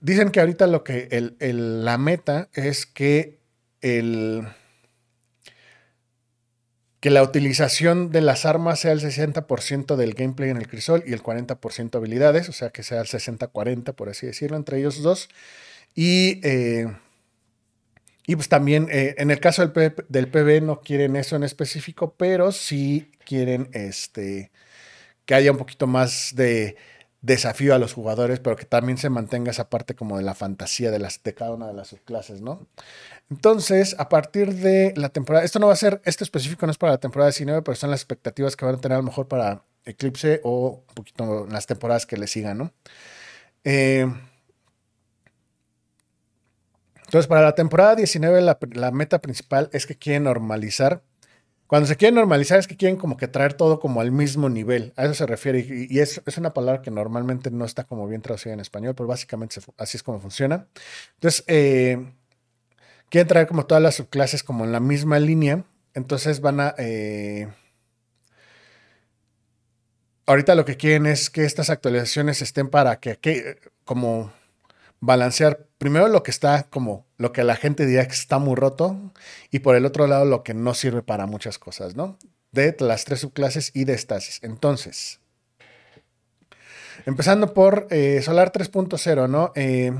dicen 0.00 0.30
que 0.30 0.40
ahorita 0.40 0.66
lo 0.66 0.82
que, 0.82 1.08
la 1.38 1.98
meta 1.98 2.48
es 2.54 2.86
que 2.86 3.38
el 3.80 4.46
que 7.04 7.10
la 7.10 7.22
utilización 7.22 8.12
de 8.12 8.22
las 8.22 8.46
armas 8.46 8.80
sea 8.80 8.92
el 8.92 9.00
60% 9.02 9.94
del 9.96 10.14
gameplay 10.14 10.48
en 10.48 10.56
el 10.56 10.66
crisol 10.66 11.04
y 11.06 11.12
el 11.12 11.22
40% 11.22 11.96
habilidades, 11.96 12.48
o 12.48 12.52
sea 12.52 12.70
que 12.70 12.82
sea 12.82 13.02
el 13.02 13.08
60-40, 13.08 13.94
por 13.94 14.08
así 14.08 14.24
decirlo, 14.24 14.56
entre 14.56 14.78
ellos 14.78 15.02
dos. 15.02 15.28
Y, 15.94 16.40
eh, 16.42 16.86
y 18.26 18.36
pues 18.36 18.48
también 18.48 18.88
eh, 18.90 19.16
en 19.18 19.30
el 19.30 19.38
caso 19.38 19.66
del, 19.66 19.94
del 20.08 20.28
PB 20.28 20.64
no 20.64 20.80
quieren 20.80 21.14
eso 21.16 21.36
en 21.36 21.42
específico, 21.42 22.14
pero 22.16 22.52
sí 22.52 23.10
quieren 23.26 23.68
este, 23.74 24.50
que 25.26 25.34
haya 25.34 25.52
un 25.52 25.58
poquito 25.58 25.86
más 25.86 26.32
de 26.34 26.76
desafío 27.24 27.74
a 27.74 27.78
los 27.78 27.94
jugadores, 27.94 28.38
pero 28.40 28.54
que 28.54 28.66
también 28.66 28.98
se 28.98 29.08
mantenga 29.08 29.50
esa 29.50 29.70
parte 29.70 29.94
como 29.94 30.18
de 30.18 30.22
la 30.22 30.34
fantasía 30.34 30.90
de, 30.90 30.98
las, 30.98 31.22
de 31.22 31.34
cada 31.34 31.52
una 31.52 31.66
de 31.66 31.72
las 31.72 31.88
subclases, 31.88 32.42
¿no? 32.42 32.66
Entonces, 33.30 33.96
a 33.98 34.10
partir 34.10 34.54
de 34.56 34.92
la 34.96 35.08
temporada, 35.08 35.42
esto 35.42 35.58
no 35.58 35.68
va 35.68 35.72
a 35.72 35.76
ser, 35.76 36.02
esto 36.04 36.22
específico 36.22 36.66
no 36.66 36.72
es 36.72 36.76
para 36.76 36.92
la 36.92 36.98
temporada 36.98 37.30
19, 37.30 37.62
pero 37.62 37.76
son 37.76 37.90
las 37.90 38.00
expectativas 38.00 38.56
que 38.56 38.66
van 38.66 38.74
a 38.74 38.80
tener 38.80 38.96
a 38.96 38.98
lo 38.98 39.04
mejor 39.04 39.26
para 39.26 39.62
Eclipse 39.86 40.42
o 40.44 40.84
un 40.86 40.94
poquito 40.94 41.46
las 41.50 41.66
temporadas 41.66 42.04
que 42.04 42.18
le 42.18 42.26
sigan, 42.26 42.58
¿no? 42.58 42.72
Eh, 43.64 44.06
entonces, 47.06 47.26
para 47.26 47.40
la 47.40 47.54
temporada 47.54 47.94
19, 47.94 48.42
la, 48.42 48.58
la 48.72 48.90
meta 48.90 49.20
principal 49.22 49.70
es 49.72 49.86
que 49.86 49.96
quieren 49.96 50.24
normalizar 50.24 51.02
cuando 51.66 51.86
se 51.86 51.96
quiere 51.96 52.14
normalizar 52.14 52.58
es 52.58 52.66
que 52.66 52.76
quieren 52.76 52.96
como 52.96 53.16
que 53.16 53.26
traer 53.26 53.54
todo 53.54 53.80
como 53.80 54.00
al 54.00 54.12
mismo 54.12 54.48
nivel. 54.48 54.92
A 54.96 55.04
eso 55.04 55.14
se 55.14 55.26
refiere. 55.26 55.66
Y, 55.90 55.98
es, 55.98 56.20
una 56.36 56.52
palabra 56.52 56.82
que 56.82 56.90
normalmente 56.90 57.50
no 57.50 57.64
está 57.64 57.84
como 57.84 58.06
bien 58.06 58.20
traducida 58.20 58.52
en 58.52 58.60
español, 58.60 58.94
pero 58.94 59.06
básicamente 59.06 59.60
así 59.78 59.96
es 59.96 60.02
como 60.02 60.20
funciona. 60.20 60.66
Entonces, 61.14 61.44
eh, 61.46 62.12
quieren 63.08 63.28
traer 63.28 63.46
como 63.46 63.66
todas 63.66 63.82
las 63.82 63.94
subclases 63.94 64.42
como 64.42 64.64
en 64.64 64.72
la 64.72 64.80
misma 64.80 65.18
línea. 65.18 65.64
Entonces 65.94 66.40
van 66.40 66.60
a... 66.60 66.74
Eh, 66.78 67.48
ahorita 70.26 70.54
lo 70.54 70.64
que 70.64 70.76
quieren 70.76 71.06
es 71.06 71.30
que 71.30 71.44
estas 71.44 71.70
actualizaciones 71.70 72.42
estén 72.42 72.68
para 72.68 73.00
que, 73.00 73.16
que 73.16 73.58
como 73.84 74.32
balancear 75.00 75.66
primero 75.78 76.08
lo 76.08 76.22
que 76.22 76.30
está 76.30 76.64
como 76.64 77.06
lo 77.24 77.32
que 77.32 77.42
la 77.42 77.56
gente 77.56 77.86
diría 77.86 78.06
que 78.06 78.12
está 78.12 78.38
muy 78.38 78.54
roto 78.54 79.00
y 79.50 79.60
por 79.60 79.76
el 79.76 79.86
otro 79.86 80.06
lado 80.06 80.26
lo 80.26 80.42
que 80.42 80.52
no 80.52 80.74
sirve 80.74 81.00
para 81.00 81.24
muchas 81.24 81.58
cosas, 81.58 81.96
¿no? 81.96 82.18
De 82.52 82.76
las 82.80 83.06
tres 83.06 83.20
subclases 83.20 83.70
y 83.72 83.86
de 83.86 83.94
estasis. 83.94 84.40
Entonces, 84.42 85.20
empezando 87.06 87.54
por 87.54 87.86
eh, 87.88 88.20
Solar 88.20 88.52
3.0, 88.52 89.26
¿no? 89.30 89.52
Eh, 89.54 89.92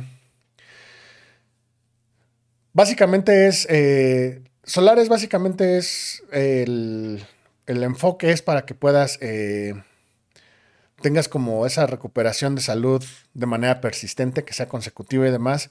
básicamente 2.74 3.46
es, 3.46 3.66
eh, 3.70 4.42
Solar 4.62 4.98
es 4.98 5.08
básicamente 5.08 5.78
es 5.78 6.22
el, 6.30 7.24
el, 7.64 7.82
enfoque 7.84 8.32
es 8.32 8.42
para 8.42 8.66
que 8.66 8.74
puedas 8.74 9.18
tengas 11.00 11.28
como 11.28 11.64
esa 11.64 11.86
recuperación 11.86 12.54
de 12.54 12.60
salud 12.60 13.02
de 13.32 13.46
manera 13.46 13.80
persistente, 13.80 14.44
que 14.44 14.52
sea 14.52 14.68
consecutiva 14.68 15.26
y 15.26 15.30
demás. 15.30 15.70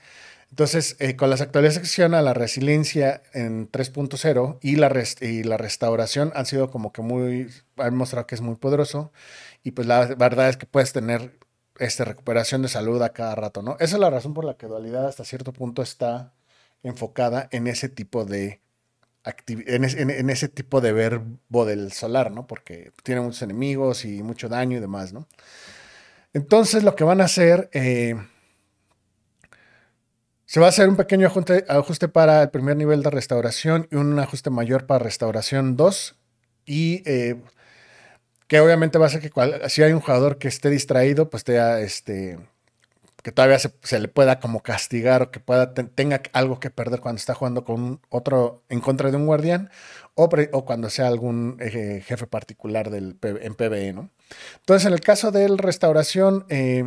Entonces, 0.53 0.98
eh, 1.00 1.15
con 1.15 1.31
las 1.31 1.41
actualizaciones 1.41 2.19
a 2.19 2.22
la 2.22 2.36
resiliencia 2.36 3.24
en 3.33 3.72
3.0 3.72 4.60
y, 4.62 4.75
la 4.75 4.93
y 5.22 5.41
la 5.41 5.57
restauración 5.57 6.31
han 6.36 6.45
sido 6.45 6.69
como 6.69 6.93
que 6.93 7.01
muy, 7.01 7.50
han 7.77 7.95
mostrado 7.95 8.27
que 8.27 8.36
es 8.36 8.41
muy 8.41 8.53
poderoso. 8.53 9.12
Y 9.63 9.72
pues 9.72 9.88
la 9.88 10.05
verdad 10.05 10.50
es 10.50 10.57
que 10.57 10.67
puedes 10.67 10.93
tener 10.93 11.39
esta 11.79 12.05
recuperación 12.05 12.62
de 12.62 12.67
salud 12.67 13.01
a 13.01 13.13
cada 13.13 13.33
rato, 13.33 13.63
¿no? 13.63 13.77
Esa 13.79 13.95
es 13.95 14.00
la 14.00 14.12
razón 14.12 14.36
por 14.36 14.45
la 14.45 14.55
que 14.55 14.67
dualidad 14.67 15.07
hasta 15.07 15.25
cierto 15.25 15.53
punto 15.53 15.81
está 15.81 16.36
enfocada 16.83 17.48
en 17.51 17.65
ese 17.65 17.89
tipo 17.89 18.24
de 18.24 18.62
en, 19.25 20.29
ese 20.29 20.50
tipo 20.50 20.81
de 20.81 20.93
verbo 20.93 21.65
del 21.65 21.93
solar, 21.93 22.29
¿no? 22.29 22.45
Porque 22.45 22.91
tiene 23.01 23.22
muchos 23.22 23.41
enemigos 23.41 24.05
y 24.05 24.22
mucho 24.22 24.50
daño 24.50 24.77
y 24.77 24.81
demás, 24.81 25.13
¿no? 25.13 25.27
Entonces 26.31 26.83
lo 26.83 26.95
que 26.95 27.05
van 27.05 27.22
a 27.22 27.25
hacer, 27.25 27.72
eh, 27.74 28.15
se 30.53 30.60
va 30.60 30.67
a 30.67 30.69
hacer 30.69 30.88
un 30.88 30.95
pequeño 30.95 31.25
ajuste, 31.25 32.07
para 32.10 32.43
el 32.43 32.51
primer 32.51 32.77
nivel 32.77 33.01
de 33.01 33.10
restauración 33.10 33.88
y 33.89 33.95
un 33.95 34.19
ajuste 34.19 34.51
mayor 34.51 34.86
para 34.86 35.03
restauración 35.03 35.75
2. 35.75 36.15
Y 36.67 37.01
eh, 37.10 37.41
que 38.45 38.60
obviamente 38.60 39.00
va 39.00 39.07
a 39.07 39.10
ser 39.10 39.19
que 39.19 39.31
si 39.69 39.81
hay 39.81 39.93
un 39.93 40.00
jugador 40.00 40.38
que 40.38 40.48
esté 40.48 40.69
distraído, 40.69 41.31
pues 41.31 41.43
te, 41.43 41.83
este, 41.83 42.38
que 43.24 43.31
todavía 43.31 43.57
se, 43.57 44.00
le 44.00 44.07
pueda 44.07 44.39
como 44.39 44.62
castigar 44.62 45.24
o 45.24 45.31
que 45.31 45.39
pueda 45.39 45.74
tenga 45.74 46.22
algo 46.33 46.60
que 46.60 46.69
perder 46.69 47.00
cuando 47.00 47.17
está 47.17 47.33
jugando 47.33 47.65
con 47.65 48.00
otro 48.10 48.62
en 48.69 48.79
contra 48.79 49.10
de 49.10 49.17
un 49.17 49.25
guardián 49.25 49.72
o, 50.13 50.29
cuando 50.65 50.91
sea 50.91 51.07
algún 51.07 51.57
jefe 51.60 52.27
particular 52.27 52.91
del, 52.91 53.17
en 53.24 53.55
PvE, 53.55 53.93
¿no? 53.93 54.12
Entonces, 54.60 54.86
en 54.86 54.93
el 54.93 55.01
caso 55.01 55.31
de 55.31 55.48
restauración, 55.48 56.45
eh, 56.50 56.86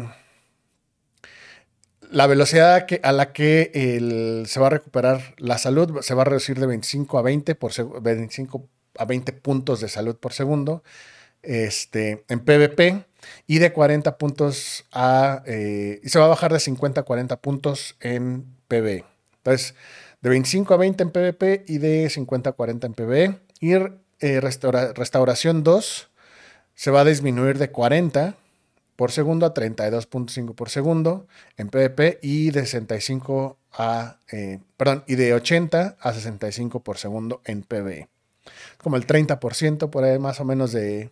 la 2.11 2.27
velocidad 2.27 2.87
a 3.03 3.13
la 3.13 3.33
que 3.33 4.45
se 4.47 4.61
va 4.61 4.67
a 4.67 4.71
recuperar 4.71 5.35
la 5.39 5.59
salud 5.59 6.01
se 6.03 6.15
va 6.15 6.23
a 6.23 6.27
reducir 6.27 6.59
de 6.59 6.67
25 6.67 7.19
a 7.19 7.23
20 7.23 7.55
por 7.55 7.73
25 8.03 8.69
a 8.99 9.05
20 9.05 9.33
puntos 9.33 9.81
de 9.81 9.89
salud 9.89 10.17
por 10.17 10.33
segundo 10.33 10.83
este, 11.47 12.25
en 12.29 12.41
PvP 12.41 13.05
y 13.47 13.59
de 13.59 13.73
40 13.73 14.19
puntos 14.19 14.85
a... 14.93 15.43
Eh, 15.47 16.01
y 16.03 16.09
se 16.09 16.19
va 16.19 16.27
a 16.27 16.29
bajar 16.29 16.53
de 16.53 16.61
50 16.61 17.01
a 17.01 17.05
40 17.05 17.41
puntos 17.41 17.97
en 18.01 18.45
PvE. 18.69 19.05
Entonces, 19.39 19.75
de 20.21 20.31
25 20.31 20.75
a 20.75 20.77
20 20.77 21.03
en 21.05 21.11
PvP 21.11 21.65
y 21.67 21.79
de 21.79 22.11
50 22.11 22.51
a 22.51 22.53
40 22.53 22.87
en 22.87 22.95
PvE. 22.95 23.39
Y 23.61 23.73
eh, 23.73 24.41
restauración 24.41 25.63
2 25.63 26.09
se 26.75 26.91
va 26.91 27.01
a 27.01 27.05
disminuir 27.05 27.59
de 27.59 27.71
40 27.71 28.35
por 28.97 29.13
segundo 29.13 29.47
a 29.47 29.55
32.5 29.55 30.55
por 30.55 30.71
segundo 30.71 31.27
en 31.57 31.69
PvP 31.69 32.19
y 32.23 32.51
de 32.51 32.61
65 32.63 33.59
a... 33.73 34.19
Eh, 34.33 34.59
perdón, 34.77 35.05
y 35.07 35.15
de 35.17 35.35
80 35.35 35.99
a 36.01 36.13
65 36.13 36.81
por 36.81 36.97
segundo 36.97 37.43
en 37.45 37.63
PvE. 37.63 38.09
Como 38.79 38.97
el 38.97 39.07
30% 39.07 39.91
por 39.91 40.05
ahí 40.05 40.19
más 40.19 40.41
o 40.41 40.45
menos 40.45 40.73
de 40.73 41.11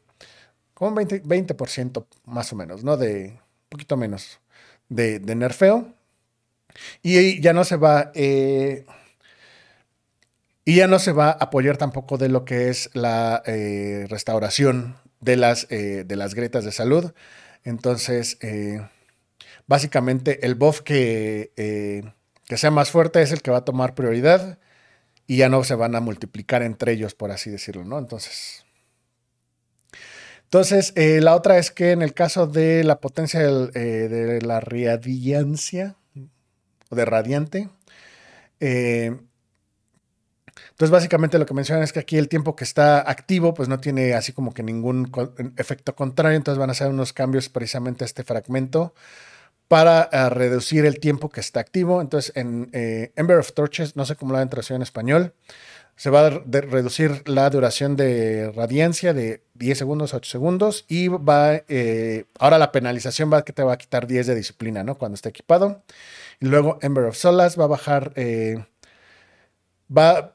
como 0.73 0.91
un 0.91 0.97
20%, 0.97 2.05
más 2.25 2.53
o 2.53 2.57
menos, 2.57 2.83
¿no? 2.83 2.97
De 2.97 3.27
un 3.27 3.69
poquito 3.69 3.97
menos 3.97 4.41
de, 4.89 5.21
nerfeo. 5.21 5.95
Y 7.03 7.41
ya 7.41 7.53
no 7.53 7.63
se 7.65 7.77
va. 7.77 8.11
Eh, 8.15 8.85
y 10.65 10.77
ya 10.77 10.89
no 10.89 10.99
se 10.99 11.13
va 11.13 11.29
a 11.29 11.33
apoyar 11.33 11.77
tampoco 11.77 12.19
de 12.19 12.29
lo 12.29 12.45
que 12.45 12.71
es 12.71 12.91
la 12.95 13.43
eh, 13.47 14.07
restauración 14.09 14.97
de 15.21 15.37
las, 15.37 15.69
de 15.69 16.17
las 16.17 16.35
gretas 16.35 16.65
de 16.65 16.73
salud. 16.73 17.13
Entonces, 17.65 18.39
básicamente 19.67 20.45
el 20.47 20.55
buff 20.55 20.83
que, 20.83 21.53
que 22.47 22.57
sea 22.57 22.71
más 22.71 22.91
fuerte 22.91 23.23
es 23.23 23.33
el 23.33 23.43
que 23.43 23.51
va 23.51 23.59
a 23.59 23.65
tomar 23.65 23.95
prioridad 23.95 24.59
y 25.27 25.39
ya 25.39 25.49
no 25.49 25.65
se 25.65 25.75
van 25.75 25.97
a 25.97 26.01
multiplicar 26.01 26.63
entre 26.63 26.93
ellos, 26.93 27.15
por 27.15 27.31
así 27.31 27.51
decirlo, 27.51 27.85
¿no? 27.85 27.99
Entonces, 27.99 28.65
entonces, 30.55 30.93
eh, 30.95 31.21
la 31.21 31.35
otra 31.35 31.59
es 31.59 31.73
que 31.73 31.91
en 31.91 32.01
el 32.01 32.15
caso 32.15 32.47
de 32.47 32.85
la 32.85 33.01
potencia 33.01 33.41
eh, 33.41 33.49
de 33.49 34.41
la 34.41 34.61
radiancia, 34.61 35.97
o 36.91 36.95
de 36.95 37.05
radiante, 37.05 37.71
eh, 38.61 39.17
entonces 40.75 40.91
básicamente 40.91 41.39
lo 41.39 41.47
que 41.47 41.55
mencionan 41.55 41.85
es 41.85 41.93
que 41.93 42.01
aquí 42.01 42.19
el 42.19 42.29
tiempo 42.29 42.57
que 42.57 42.65
está 42.65 43.09
activo, 43.09 43.55
pues 43.55 43.69
no 43.69 43.79
tiene 43.79 44.15
así 44.15 44.33
como 44.33 44.53
que 44.53 44.65
ningún 44.65 45.09
efecto 45.57 45.95
contrario, 45.95 46.37
entonces 46.37 46.59
van 46.59 46.69
a 46.69 46.73
hacer 46.73 46.89
unos 46.89 47.13
cambios 47.13 47.49
precisamente 47.49 48.03
a 48.03 48.07
este 48.07 48.25
fragmento 48.25 48.93
para 49.69 50.09
eh, 50.11 50.29
reducir 50.31 50.85
el 50.85 50.99
tiempo 50.99 51.29
que 51.29 51.39
está 51.39 51.61
activo. 51.61 52.01
Entonces, 52.01 52.33
en 52.35 52.71
eh, 52.73 53.13
Ember 53.15 53.39
of 53.39 53.53
Torches, 53.53 53.95
no 53.95 54.05
sé 54.05 54.17
cómo 54.17 54.33
la 54.33 54.41
han 54.41 54.51
traducido 54.51 54.75
en 54.75 54.83
español, 54.83 55.33
se 55.95 56.11
va 56.11 56.27
a 56.27 56.31
reducir 56.31 57.23
la 57.29 57.49
duración 57.51 57.95
de 57.95 58.51
radiancia 58.51 59.15
de 59.15 59.45
10 59.55 59.79
segundos 59.79 60.13
a 60.13 60.17
8 60.17 60.29
segundos 60.29 60.87
y 60.89 61.07
va, 61.07 61.63
eh, 61.69 62.25
ahora 62.41 62.59
la 62.59 62.73
penalización 62.73 63.33
va 63.33 63.45
que 63.45 63.53
te 63.53 63.63
va 63.63 63.75
a 63.75 63.79
quitar 63.79 64.09
10 64.09 64.27
de 64.27 64.35
disciplina, 64.35 64.83
¿no? 64.83 64.97
Cuando 64.99 65.15
esté 65.15 65.29
equipado. 65.29 65.85
Y 66.41 66.47
luego 66.47 66.79
Ember 66.83 67.05
of 67.05 67.17
Solas 67.17 67.57
va 67.57 67.65
a 67.65 67.69
bajar, 67.69 68.13
va 69.97 70.34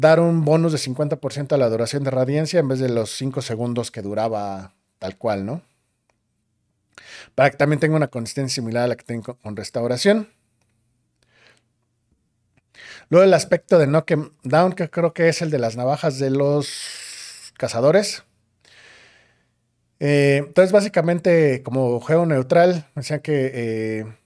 dar 0.00 0.20
un 0.20 0.44
bonus 0.44 0.72
de 0.72 0.78
50% 0.78 1.52
a 1.52 1.58
la 1.58 1.68
duración 1.68 2.02
de 2.04 2.10
radiancia 2.10 2.60
en 2.60 2.68
vez 2.68 2.78
de 2.78 2.88
los 2.88 3.10
5 3.16 3.42
segundos 3.42 3.90
que 3.90 4.02
duraba 4.02 4.74
tal 4.98 5.16
cual, 5.16 5.44
¿no? 5.44 5.62
Para 7.34 7.50
que 7.50 7.56
también 7.56 7.80
tenga 7.80 7.96
una 7.96 8.08
consistencia 8.08 8.54
similar 8.54 8.84
a 8.84 8.88
la 8.88 8.96
que 8.96 9.04
tengo 9.04 9.34
con 9.34 9.56
restauración. 9.56 10.28
Luego 13.08 13.24
el 13.24 13.34
aspecto 13.34 13.78
de 13.78 13.86
knockdown, 13.86 14.72
que 14.72 14.88
creo 14.88 15.12
que 15.12 15.28
es 15.28 15.42
el 15.42 15.50
de 15.50 15.58
las 15.58 15.76
navajas 15.76 16.18
de 16.18 16.30
los 16.30 17.52
cazadores. 17.56 18.22
Eh, 19.98 20.44
entonces, 20.46 20.72
básicamente, 20.72 21.62
como 21.62 22.00
juego 22.00 22.24
neutral, 22.24 22.86
decía 22.94 23.20
que 23.20 23.50
eh, 23.52 24.19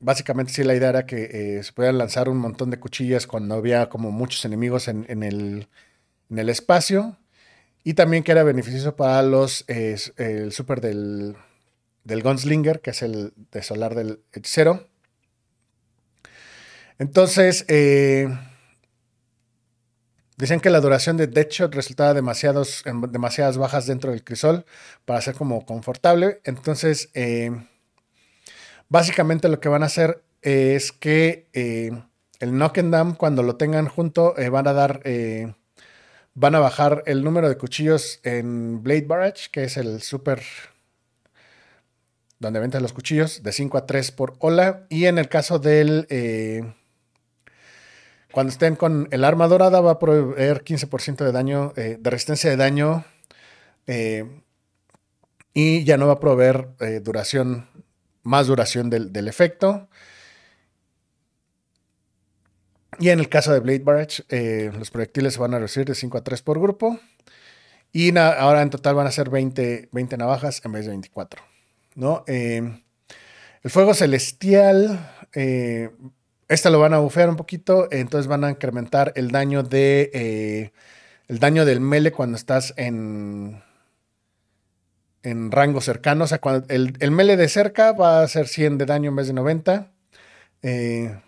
básicamente 0.00 0.52
sí 0.52 0.64
la 0.64 0.74
idea 0.74 0.88
era 0.90 1.06
que 1.06 1.58
eh, 1.58 1.62
se 1.62 1.72
pudieran 1.72 1.98
lanzar 1.98 2.28
un 2.28 2.38
montón 2.38 2.70
de 2.70 2.80
cuchillas 2.80 3.26
cuando 3.26 3.54
había 3.54 3.88
como 3.88 4.10
muchos 4.10 4.44
enemigos 4.44 4.88
en, 4.88 5.04
el, 5.22 5.68
en 6.30 6.38
el, 6.38 6.48
espacio. 6.48 7.18
Y 7.84 7.94
también 7.94 8.24
que 8.24 8.32
era 8.32 8.42
beneficioso 8.42 8.96
para 8.96 9.22
los 9.22 9.64
el 9.68 10.52
super 10.52 10.80
del, 10.80 11.36
del 12.04 12.22
Gunslinger, 12.22 12.80
que 12.80 12.90
es 12.90 13.02
el 13.02 13.32
de 13.52 13.62
solar 13.62 13.94
del 13.94 14.20
hechicero. 14.32 14.88
Entonces, 16.98 17.64
eh, 17.68 18.28
dicen 20.36 20.60
que 20.60 20.68
la 20.68 20.80
duración 20.80 21.16
de 21.16 21.26
Deadshot 21.26 21.74
resultaba 21.74 22.12
demasiados, 22.12 22.84
demasiadas 23.08 23.56
bajas 23.56 23.86
dentro 23.86 24.10
del 24.10 24.22
crisol 24.22 24.66
para 25.06 25.20
ser 25.22 25.34
como 25.34 25.64
confortable. 25.64 26.40
Entonces, 26.44 27.10
eh, 27.14 27.52
básicamente 28.90 29.48
lo 29.48 29.60
que 29.60 29.70
van 29.70 29.82
a 29.82 29.86
hacer 29.86 30.22
es 30.42 30.92
que 30.92 31.48
eh, 31.54 31.90
el 32.40 32.50
Knock 32.50 32.78
and 32.78 32.94
Down, 32.94 33.14
cuando 33.14 33.42
lo 33.42 33.56
tengan 33.56 33.88
junto, 33.88 34.34
van 34.50 34.68
a 34.68 34.74
dar, 34.74 35.02
van 36.34 36.54
a 36.54 36.58
bajar 36.58 37.02
el 37.06 37.24
número 37.24 37.48
de 37.48 37.56
cuchillos 37.56 38.20
en 38.22 38.82
Blade 38.82 39.06
Barrage, 39.06 39.48
que 39.50 39.64
es 39.64 39.78
el 39.78 40.02
super 40.02 40.42
donde 42.38 42.60
venden 42.60 42.82
los 42.82 42.92
cuchillos, 42.92 43.42
de 43.42 43.52
5 43.52 43.78
a 43.78 43.86
3 43.86 44.12
por 44.12 44.36
ola. 44.38 44.86
Y 44.90 45.06
en 45.06 45.18
el 45.18 45.28
caso 45.28 45.58
del 45.58 46.06
cuando 48.32 48.52
estén 48.52 48.76
con 48.76 49.08
el 49.10 49.24
arma 49.24 49.48
dorada 49.48 49.80
va 49.80 49.92
a 49.92 49.98
proveer 49.98 50.62
15% 50.62 51.24
de 51.24 51.32
daño, 51.32 51.72
eh, 51.76 51.96
de 51.98 52.10
resistencia 52.10 52.50
de 52.50 52.56
daño. 52.56 53.04
Eh, 53.86 54.24
y 55.52 55.82
ya 55.84 55.96
no 55.96 56.06
va 56.06 56.14
a 56.14 56.20
proveer 56.20 56.68
eh, 56.78 57.00
duración, 57.02 57.68
más 58.22 58.46
duración 58.46 58.90
del, 58.90 59.28
efecto. 59.28 59.88
Y 62.98 63.08
en 63.10 63.20
el 63.20 63.28
caso 63.28 63.52
de 63.52 63.60
Blade 63.60 63.80
Barrage, 63.80 64.24
los 64.78 64.90
proyectiles 64.90 65.34
se 65.34 65.40
van 65.40 65.54
a 65.54 65.58
reducir 65.58 65.84
de 65.86 65.94
5 65.94 66.18
a 66.18 66.24
3 66.24 66.42
por 66.42 66.60
grupo. 66.60 66.98
Y 67.92 68.16
ahora 68.16 68.62
en 68.62 68.70
total 68.70 68.94
van 68.94 69.06
a 69.06 69.10
ser 69.10 69.30
20, 69.30 69.88
20 69.90 70.16
navajas 70.16 70.60
en 70.64 70.72
vez 70.72 70.84
de 70.84 70.90
24. 70.90 71.42
¿no? 71.96 72.24
el 72.26 73.70
fuego 73.70 73.94
celestial 73.94 74.98
esta 76.50 76.68
lo 76.68 76.80
van 76.80 76.94
a 76.94 76.98
bufear 76.98 77.28
un 77.28 77.36
poquito, 77.36 77.86
entonces 77.92 78.26
van 78.26 78.42
a 78.42 78.50
incrementar 78.50 79.12
el 79.14 79.30
daño 79.30 79.62
de 79.62 80.10
eh, 80.12 80.72
el 81.28 81.38
daño 81.38 81.64
del 81.64 81.80
mele 81.80 82.10
cuando 82.10 82.36
estás 82.36 82.74
en 82.76 83.62
en 85.22 85.50
rango 85.50 85.80
cercano. 85.80 86.24
O 86.24 86.26
sea, 86.26 86.40
cuando 86.40 86.66
el, 86.68 86.96
el, 87.00 87.10
mele 87.10 87.36
de 87.36 87.48
cerca 87.48 87.92
va 87.92 88.22
a 88.22 88.28
ser 88.28 88.48
100 88.48 88.78
de 88.78 88.86
daño 88.86 89.10
en 89.10 89.16
vez 89.16 89.26
de 89.26 89.32
90. 89.32 89.92
Eh, 90.62 91.18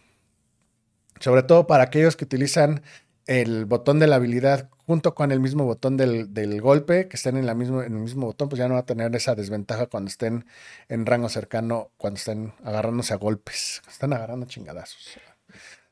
sobre 1.20 1.42
todo 1.44 1.66
para 1.66 1.84
aquellos 1.84 2.16
que 2.16 2.24
utilizan 2.24 2.82
el 3.26 3.64
botón 3.66 4.00
de 4.00 4.08
la 4.08 4.16
habilidad 4.16 4.68
junto 4.86 5.14
con 5.14 5.30
el 5.30 5.38
mismo 5.38 5.64
botón 5.64 5.96
del, 5.96 6.60
golpe, 6.60 7.08
que 7.08 7.16
estén 7.16 7.36
en, 7.36 7.46
la 7.46 7.54
mismo, 7.54 7.82
en 7.82 7.94
el 7.94 8.00
mismo 8.00 8.26
botón, 8.26 8.48
pues 8.48 8.58
ya 8.58 8.66
no 8.66 8.74
va 8.74 8.80
a 8.80 8.86
tener 8.86 9.14
esa 9.14 9.34
desventaja 9.36 9.86
cuando 9.86 10.08
estén 10.08 10.44
en 10.88 11.06
rango 11.06 11.28
cercano, 11.28 11.92
cuando 11.96 12.18
estén 12.18 12.52
agarrándose 12.64 13.14
a 13.14 13.16
golpes. 13.16 13.80
Están 13.88 14.12
agarrando 14.12 14.46
chingadazos. 14.46 15.18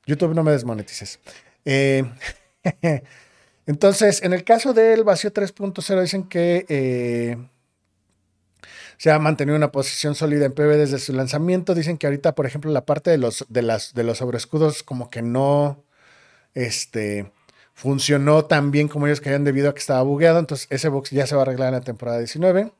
YouTube 0.07 0.35
no 0.35 0.43
me 0.43 0.51
desmonetices. 0.51 1.21
Eh, 1.65 2.05
entonces, 3.67 4.23
en 4.25 4.33
el 4.33 4.43
caso 4.43 4.75
del 4.75 5.05
vacío 5.05 5.33
3.0, 5.33 6.01
dicen 6.01 6.25
que 6.25 6.67
eh, 6.69 7.37
se 9.01 9.11
ha 9.11 9.19
mantenido 9.19 9.57
una 9.57 9.73
posición 9.73 10.15
sólida 10.15 10.45
en 10.45 10.53
PB 10.53 10.77
desde 10.77 10.99
su 10.99 11.15
lanzamiento. 11.15 11.75
Dicen 11.75 11.97
que 11.97 12.07
ahorita, 12.07 12.35
por 12.35 12.45
ejemplo, 12.45 12.71
la 12.71 12.85
parte 12.85 13.11
de 13.11 13.17
los, 13.17 13.47
de 13.49 13.63
las, 13.63 13.95
de 13.95 14.05
los 14.05 14.19
sobrescudos, 14.19 14.83
como 14.83 15.09
que 15.09 15.23
no 15.23 15.83
este, 16.53 17.33
funcionó 17.73 18.45
tan 18.45 18.71
bien 18.71 18.89
como 18.89 19.07
ellos 19.07 19.23
querían 19.23 19.43
debido 19.43 19.71
a 19.71 19.73
que 19.73 19.79
estaba 19.79 20.03
bugueado. 20.03 20.39
Entonces 20.39 20.67
ese 20.69 20.91
box 20.91 21.13
ya 21.13 21.27
se 21.27 21.35
va 21.35 21.41
a 21.41 21.45
arreglar 21.45 21.69
en 21.69 21.77
la 21.77 21.81
temporada 21.81 22.19
19. 22.19 22.73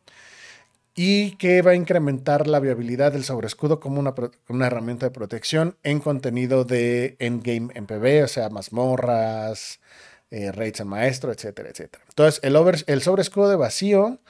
Y 0.95 1.37
que 1.37 1.63
va 1.63 1.71
a 1.71 1.75
incrementar 1.75 2.47
la 2.47 2.61
viabilidad 2.61 3.13
del 3.13 3.25
sobreescudo 3.25 3.81
como 3.81 3.99
una, 3.99 4.13
una 4.51 4.67
herramienta 4.67 5.07
de 5.07 5.13
protección 5.13 5.79
en 5.85 6.01
contenido 6.01 6.67
de 6.67 7.17
endgame 7.19 7.71
en 7.75 7.87
PB, 7.87 8.25
o 8.25 8.29
sea, 8.29 8.51
mazmorras, 8.51 9.81
eh, 10.31 10.53
raids 10.53 10.85
maestro, 10.85 11.33
etcétera, 11.33 11.71
etcétera. 11.71 12.05
Entonces 12.11 12.41
el, 12.45 12.57
over, 12.57 12.85
el 12.89 13.01
sobreescudo 13.01 13.49
de 13.49 13.57
vacío 13.57 14.21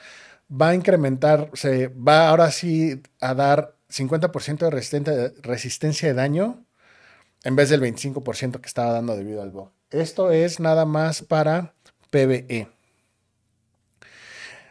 va 0.50 0.70
a 0.70 0.74
incrementar, 0.74 1.50
se 1.54 1.88
va 1.88 2.28
ahora 2.28 2.50
sí 2.50 3.02
a 3.20 3.34
dar 3.34 3.76
50% 3.88 4.58
de 4.58 5.34
resistencia 5.42 6.08
de 6.08 6.14
daño 6.14 6.64
en 7.44 7.56
vez 7.56 7.68
del 7.70 7.80
25% 7.80 8.60
que 8.60 8.66
estaba 8.66 8.92
dando 8.92 9.16
debido 9.16 9.42
al 9.42 9.50
bug. 9.50 9.70
Esto 9.90 10.30
es 10.30 10.60
nada 10.60 10.84
más 10.84 11.22
para 11.22 11.74
PBE. 12.10 12.68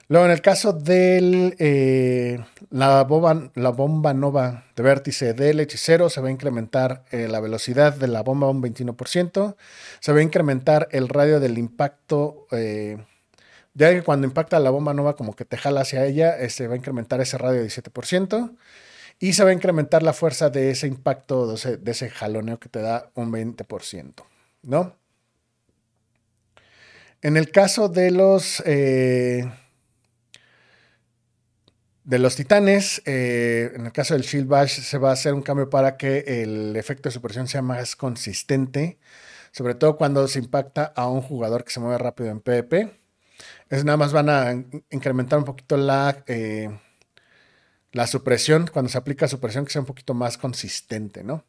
Luego, 0.08 0.26
en 0.26 0.32
el 0.32 0.42
caso 0.42 0.74
de 0.74 1.56
eh, 1.60 2.44
la, 2.72 3.04
bomba, 3.04 3.52
la 3.54 3.70
bomba 3.70 4.12
nova 4.14 4.66
de 4.76 4.82
vértice 4.82 5.34
del 5.36 5.60
hechicero, 5.60 6.10
se 6.10 6.20
va 6.20 6.30
a 6.30 6.32
incrementar 6.32 7.06
eh, 7.12 7.28
la 7.28 7.40
velocidad 7.40 7.94
de 7.94 8.08
la 8.08 8.24
bomba 8.24 8.50
un 8.50 8.64
21%. 8.64 9.56
Se 10.00 10.12
va 10.12 10.18
a 10.18 10.24
incrementar 10.24 10.88
el 10.92 11.10
radio 11.10 11.40
del 11.40 11.60
impacto. 11.60 12.48
Eh, 12.52 12.98
ya 13.74 13.92
que 13.92 14.02
cuando 14.04 14.28
impacta 14.28 14.60
la 14.60 14.70
bomba 14.70 14.94
nova, 14.94 15.16
como 15.16 15.36
que 15.36 15.46
te 15.46 15.58
jala 15.58 15.82
hacia 15.82 16.06
ella, 16.06 16.50
se 16.50 16.68
va 16.68 16.74
a 16.74 16.78
incrementar 16.78 17.22
ese 17.22 17.38
radio 17.38 17.64
17% 17.64 18.56
y 19.20 19.34
se 19.34 19.44
va 19.44 19.52
a 19.52 19.54
incrementar 19.54 20.02
la 20.04 20.14
fuerza 20.14 20.50
de 20.50 20.72
ese 20.72 20.88
impacto, 20.88 21.56
de 21.56 21.92
ese, 21.92 22.10
jaloneo 22.10 22.60
que 22.60 22.70
te 22.70 22.82
da 22.82 23.12
un 23.16 23.32
20%, 23.32 24.26
¿no? 24.64 24.96
En 27.22 27.36
el 27.36 27.52
caso 27.52 27.90
de 27.90 28.12
los, 28.12 28.64
eh, 28.66 29.44
de 32.06 32.18
los 32.20 32.36
titanes, 32.38 33.02
eh, 33.06 33.72
en 33.76 33.86
el 33.86 33.92
caso 33.92 34.14
del 34.14 34.24
Shield 34.24 34.48
Bash 34.48 34.80
se 34.80 34.98
va 34.98 35.10
a 35.10 35.14
hacer 35.14 35.34
un 35.34 35.42
cambio 35.42 35.70
para 35.70 35.98
que 35.98 36.24
el 36.44 36.76
efecto 36.78 37.10
de 37.10 37.14
supresión 37.14 37.48
sea 37.48 37.62
más 37.62 37.98
consistente, 37.98 39.00
sobre 39.52 39.76
todo 39.76 39.98
cuando 39.98 40.28
se 40.30 40.40
impacta 40.40 40.86
a 40.96 41.10
un 41.10 41.22
jugador 41.22 41.66
que 41.66 41.72
se 41.72 41.82
mueve 41.82 41.98
rápido 41.98 42.30
en 42.32 42.40
PvP. 42.40 43.00
Es 43.70 43.86
nada 43.86 43.98
más 43.98 44.14
van 44.14 44.30
a 44.30 44.52
incrementar 44.90 45.40
un 45.40 45.46
poquito 45.46 45.78
la... 45.78 46.24
Eh, 46.28 46.70
la 47.92 48.08
supresión, 48.08 48.70
cuando 48.72 48.90
se 48.90 48.98
aplica 48.98 49.28
supresión, 49.28 49.66
que 49.66 49.72
sea 49.72 49.82
un 49.82 49.88
poquito 49.88 50.14
más 50.14 50.38
consistente, 50.38 51.24
¿no? 51.24 51.44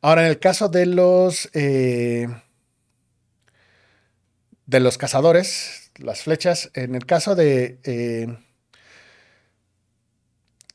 Ahora, 0.00 0.22
en 0.22 0.28
el 0.28 0.38
caso 0.38 0.68
de 0.68 0.86
los 0.86 1.48
eh, 1.54 2.28
de 4.66 4.80
los 4.80 4.98
cazadores, 4.98 5.90
las 5.96 6.22
flechas, 6.22 6.70
en 6.74 6.94
el 6.94 7.06
caso 7.06 7.34
de 7.34 7.80
eh, 7.84 8.38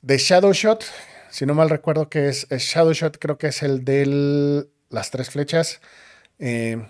de 0.02 0.18
Shadow 0.18 0.52
Shot, 0.52 0.84
si 1.30 1.46
no 1.46 1.54
mal 1.54 1.70
recuerdo 1.70 2.10
que 2.10 2.28
es, 2.28 2.48
Shadow 2.50 2.94
Shot, 2.94 3.18
creo 3.20 3.38
que 3.38 3.48
es 3.48 3.64
el 3.64 3.86
de 3.86 4.68
las 4.90 5.12
tres 5.12 5.30
flechas. 5.30 5.80
Eh, 6.40 6.86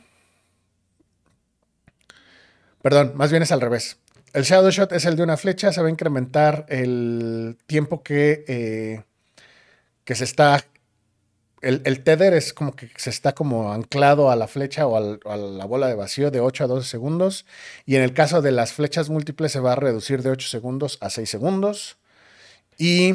perdón, 2.84 3.14
más 3.16 3.32
bien 3.32 3.42
es 3.42 3.52
al 3.52 3.62
revés. 3.62 3.98
El 4.34 4.44
Shadow 4.44 4.70
Shot 4.70 4.92
es 4.92 5.06
el 5.06 5.16
de 5.16 5.24
una 5.24 5.38
flecha, 5.38 5.72
se 5.72 5.82
va 5.82 5.88
a 5.88 5.92
incrementar 5.92 6.66
el 6.68 7.58
tiempo 7.66 8.04
que, 8.04 8.44
eh, 8.48 9.04
que 10.04 10.16
se 10.16 10.26
está. 10.26 10.64
El, 11.62 12.04
tether 12.04 12.34
es 12.34 12.52
como 12.52 12.76
que 12.76 12.90
se 12.98 13.10
está 13.10 13.32
como 13.32 13.72
anclado 13.72 14.30
a 14.30 14.36
la 14.36 14.48
flecha 14.48 14.86
o 14.86 14.98
a 14.98 15.38
la 15.38 15.66
bola 15.66 15.88
de 15.88 15.96
vacío 15.96 16.30
de 16.30 16.42
8 16.42 16.66
a 16.66 16.68
12 16.68 16.90
segundos. 16.90 17.46
Y 17.86 17.96
en 17.96 18.02
el 18.02 18.14
caso 18.14 18.42
de 18.42 18.52
las 18.52 18.74
flechas 18.74 19.10
múltiples 19.10 19.54
se 19.54 19.62
va 19.62 19.72
a 19.72 19.76
reducir 19.76 20.24
de 20.24 20.32
8 20.32 20.50
segundos 20.50 20.98
a 21.00 21.10
6 21.10 21.30
segundos. 21.30 21.98
Y 22.78 23.14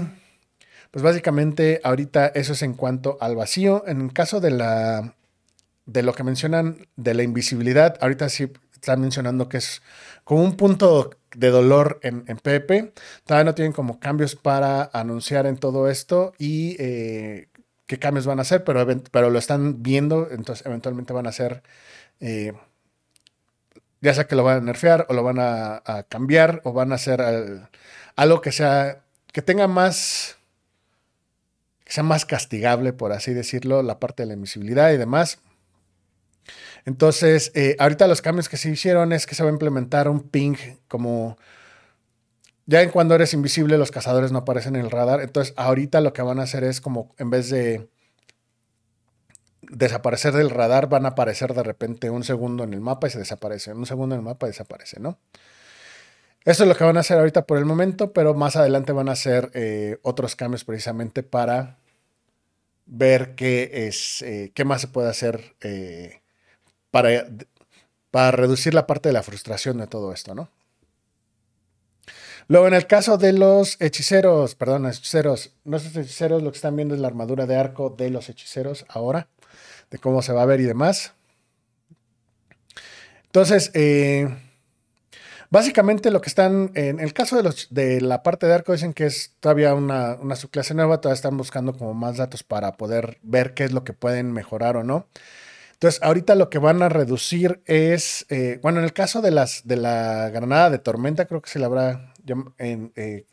pues 0.91 1.03
básicamente 1.03 1.83
ahorita 1.85 2.29
eso 2.29 2.55
es 2.55 2.63
en 2.63 2.73
cuanto 2.73 3.19
al 3.21 3.37
vacío. 3.37 3.85
En 3.87 4.01
el 4.01 4.13
caso 4.15 4.41
de 4.41 4.53
la 4.53 5.15
de 5.85 6.03
lo 6.03 6.13
que 6.13 6.23
mencionan 6.23 6.87
de 6.97 7.15
la 7.15 7.23
invisibilidad, 7.23 7.97
ahorita 8.01 8.29
sí 8.29 8.53
están 8.81 9.01
mencionando 9.01 9.49
que 9.49 9.59
es 9.59 9.83
como 10.25 10.43
un 10.43 10.57
punto 10.57 11.11
de 11.35 11.51
dolor 11.51 12.01
en, 12.03 12.25
en. 12.27 12.39
Todavía 13.25 13.45
no 13.45 13.55
tienen 13.55 13.73
como 13.73 14.01
cambios 14.01 14.37
para 14.37 14.91
anunciar 14.93 15.47
en 15.47 15.57
todo 15.57 15.89
esto 15.89 16.33
y 16.39 16.77
eh, 16.79 17.49
qué 17.87 17.99
cambios 17.99 18.27
van 18.27 18.39
a 18.39 18.43
hacer, 18.43 18.65
pero, 18.65 19.31
lo 19.31 19.39
están 19.39 19.83
viendo, 19.83 20.29
entonces 20.31 20.65
eventualmente 20.67 21.13
van 21.13 21.27
a 21.27 21.31
hacer, 21.31 21.63
eh, 22.21 22.53
ya 24.01 24.15
sea 24.15 24.27
que 24.27 24.37
lo 24.37 24.45
van 24.45 24.59
a 24.59 24.61
nerfear 24.61 25.07
o 25.09 25.15
lo 25.15 25.23
van 25.23 25.39
a, 25.41 25.83
cambiar 26.09 26.61
o 26.65 26.73
van 26.73 26.93
a 26.93 26.97
hacer 26.97 27.23
algo 28.17 28.41
que 28.41 28.53
sea, 28.53 29.05
que 29.33 29.43
tenga 29.43 29.69
más, 29.69 30.37
sea 31.87 32.05
más 32.05 32.25
castigable, 32.27 32.93
por 32.93 33.13
así 33.13 33.33
decirlo, 33.33 33.83
la 33.83 33.99
parte 33.99 34.23
de 34.23 34.29
la 34.29 34.35
invisibilidad 34.35 34.93
y 34.93 34.99
demás. 34.99 35.41
Entonces, 36.89 37.53
eh, 37.55 37.77
ahorita 37.79 38.07
los 38.07 38.23
cambios 38.23 38.49
que 38.49 38.57
se 38.57 38.71
hicieron 38.71 39.13
es 39.13 39.27
que 39.27 39.35
se 39.35 39.43
va 39.43 39.51
a 39.51 39.53
implementar 39.53 40.09
un 40.09 40.23
ping 40.23 40.57
como... 40.89 41.37
Ya 42.65 42.81
en 42.81 42.89
cuando 42.89 43.15
eres 43.15 43.35
invisible, 43.35 43.77
los 43.77 43.91
cazadores 43.91 44.33
no 44.33 44.39
aparecen 44.39 44.75
en 44.75 44.87
el 44.87 44.91
radar. 44.91 45.21
Entonces, 45.21 45.53
ahorita 45.59 46.01
lo 46.01 46.15
que 46.15 46.23
van 46.23 46.41
a 46.41 46.45
hacer 46.45 46.65
es 46.65 46.81
como, 46.81 47.15
en 47.19 47.29
vez 47.29 47.51
de 47.51 47.91
desaparecer 49.61 50.33
del 50.33 50.49
radar, 50.49 50.89
van 50.89 51.05
a 51.05 51.11
aparecer 51.11 51.53
de 51.53 51.63
repente 51.63 52.09
un 52.09 52.25
segundo 52.25 52.65
en 52.65 52.73
el 52.73 52.81
mapa 52.81 53.09
y 53.09 53.11
se 53.11 53.19
desaparecen. 53.19 53.77
Un 53.77 53.85
segundo 53.85 54.15
en 54.15 54.21
el 54.21 54.25
mapa 54.25 54.47
desaparece, 54.47 54.99
¿no? 54.99 55.19
Eso 56.47 56.63
es 56.63 56.69
lo 56.71 56.75
que 56.75 56.85
van 56.85 56.97
a 56.97 57.01
hacer 57.01 57.19
ahorita 57.19 57.45
por 57.45 57.59
el 57.59 57.67
momento, 57.67 58.15
pero 58.15 58.33
más 58.33 58.57
adelante 58.57 58.93
van 58.93 59.11
a 59.11 59.13
hacer 59.13 59.51
eh, 59.53 59.99
otros 60.01 60.37
cambios 60.37 60.65
precisamente 60.65 61.23
para 61.23 61.77
ver 62.87 63.35
qué 63.35 63.89
es, 63.89 64.23
eh, 64.23 64.53
qué 64.55 64.65
más 64.65 64.81
se 64.81 64.89
puede 64.89 65.11
hacer 65.11 65.55
para, 66.91 67.27
para 68.11 68.31
reducir 68.31 68.75
la 68.75 68.87
parte 68.87 69.09
de 69.09 69.13
la 69.13 69.23
frustración 69.23 69.79
de 69.79 69.87
todo 69.87 70.13
esto, 70.13 70.35
¿no? 70.35 70.51
Luego, 72.49 72.67
en 72.67 72.73
el 72.73 72.87
caso 72.87 73.19
de 73.19 73.35
los 73.35 73.79
hechiceros, 73.79 74.55
perdón, 74.55 74.87
hechiceros, 74.87 75.53
nuestros 75.65 75.95
hechiceros, 75.97 76.43
lo 76.43 76.51
que 76.51 76.57
están 76.57 76.77
viendo 76.77 76.95
es 76.95 77.01
la 77.01 77.09
armadura 77.09 77.45
de 77.45 77.57
arco 77.57 77.91
de 77.91 78.09
los 78.09 78.31
hechiceros 78.31 78.87
ahora, 78.89 79.29
de 79.91 79.99
cómo 79.99 80.23
se 80.23 80.33
va 80.33 80.43
a 80.43 80.47
ver 80.47 80.61
y 80.61 80.65
demás. 80.65 81.13
Entonces, 83.27 83.71
eh, 83.75 84.35
básicamente 85.51 86.11
lo 86.11 86.23
que 86.23 86.31
están, 86.31 86.71
en 86.75 87.01
el 87.01 87.13
caso 87.13 87.37
de, 87.37 87.43
los, 87.43 87.69
de 87.69 88.01
la 88.01 88.23
parte 88.23 88.47
de 88.47 88.55
arco, 88.55 88.73
dicen 88.73 88.95
que 88.95 89.05
es 89.05 89.35
todavía 89.41 89.75
una, 89.75 90.15
una 90.15 90.35
subclase 90.35 90.73
nueva, 90.73 91.03
todavía 91.03 91.17
están 91.17 91.37
buscando 91.37 91.77
como 91.77 91.93
más 91.93 92.17
datos 92.17 92.45
para 92.45 92.79
poder 92.79 93.19
ver 93.23 93.53
qué 93.53 93.65
es 93.65 93.73
lo 93.73 93.85
que 93.85 93.93
pueden 93.93 94.33
mejorar 94.33 94.79
o 94.79 94.85
no. 94.85 95.07
Entonces, 95.79 96.03
ahorita 96.03 96.35
lo 96.35 96.51
que 96.51 96.59
van 96.59 96.83
a 96.83 96.89
reducir 96.89 97.63
es, 97.65 98.27
eh, 98.31 98.59
bueno, 98.63 98.81
en 98.81 98.85
el 98.85 98.93
caso 98.93 99.23
de, 99.23 99.31
las, 99.31 99.65
de 99.65 99.77
la 99.77 100.29
granada 100.31 100.71
de 100.71 100.81
tormenta, 100.81 101.27
creo 101.27 101.41
que 101.41 101.51
se 101.51 101.61
le 101.61 101.67
habrá 101.67 102.13
en, 102.59 102.93
eh, 102.97 103.27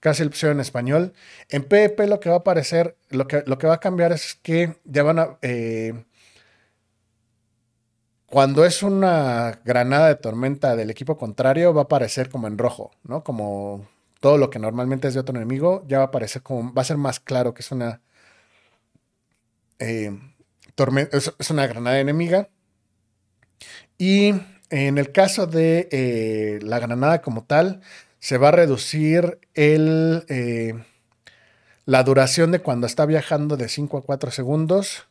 casi 0.00 0.20
el 0.22 0.28
opción 0.28 0.52
en 0.52 0.60
español. 0.60 1.14
En 1.48 1.64
PvP 1.64 2.08
lo 2.08 2.20
que 2.20 2.28
va 2.28 2.36
a 2.36 2.38
aparecer, 2.40 2.98
lo 3.08 3.26
que, 3.26 3.42
lo 3.46 3.56
que 3.56 3.66
va 3.66 3.74
a 3.74 3.80
cambiar 3.80 4.12
es 4.12 4.34
que 4.42 4.76
ya 4.84 5.02
van 5.02 5.18
a... 5.18 5.38
Eh, 5.40 6.04
cuando 8.26 8.66
es 8.66 8.82
una 8.82 9.60
granada 9.64 10.08
de 10.08 10.16
tormenta 10.16 10.76
del 10.76 10.90
equipo 10.90 11.16
contrario, 11.16 11.72
va 11.72 11.82
a 11.82 11.84
aparecer 11.84 12.28
como 12.28 12.48
en 12.48 12.58
rojo, 12.58 12.90
¿no? 13.02 13.24
Como 13.24 13.88
todo 14.20 14.36
lo 14.36 14.50
que 14.50 14.58
normalmente 14.58 15.08
es 15.08 15.14
de 15.14 15.20
otro 15.20 15.34
enemigo, 15.36 15.84
ya 15.86 15.98
va 15.98 16.04
a 16.04 16.08
aparecer 16.08 16.42
como, 16.42 16.74
va 16.74 16.82
a 16.82 16.84
ser 16.84 16.98
más 16.98 17.18
claro 17.18 17.54
que 17.54 17.62
es 17.62 17.72
una 17.72 18.02
es, 21.12 21.50
una 21.50 21.66
granada 21.66 22.00
enemiga. 22.00 22.48
Y 23.98 24.34
en 24.70 24.98
el 24.98 25.12
caso 25.12 25.46
de 25.46 25.88
eh, 25.90 26.58
la 26.62 26.78
granada 26.78 27.22
como 27.22 27.44
tal, 27.44 27.80
se 28.18 28.38
va 28.38 28.48
a 28.48 28.52
reducir 28.52 29.38
el, 29.54 30.24
eh, 30.28 30.74
la 31.84 32.02
duración 32.02 32.52
de 32.52 32.60
cuando 32.60 32.86
está 32.86 33.06
viajando 33.06 33.56
de 33.56 33.68
5 33.68 33.98
a 33.98 34.02
4 34.02 34.30
segundos. 34.30 35.06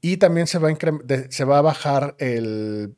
Y 0.00 0.18
también 0.18 0.46
se 0.46 0.58
va, 0.58 0.70
a 0.70 0.76
se 1.30 1.44
va 1.44 1.58
a 1.58 1.62
bajar 1.62 2.14
el 2.18 2.94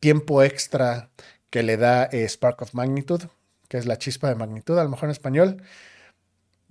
tiempo 0.00 0.42
extra 0.42 1.10
que 1.50 1.62
le 1.62 1.76
da 1.76 2.04
eh, 2.10 2.26
Spark 2.26 2.62
of 2.62 2.74
Magnitude, 2.74 3.28
que 3.68 3.76
es 3.76 3.84
la 3.84 3.98
chispa 3.98 4.28
de 4.28 4.34
magnitud, 4.34 4.78
a 4.78 4.84
lo 4.84 4.88
mejor 4.88 5.04
en 5.04 5.10
español, 5.10 5.62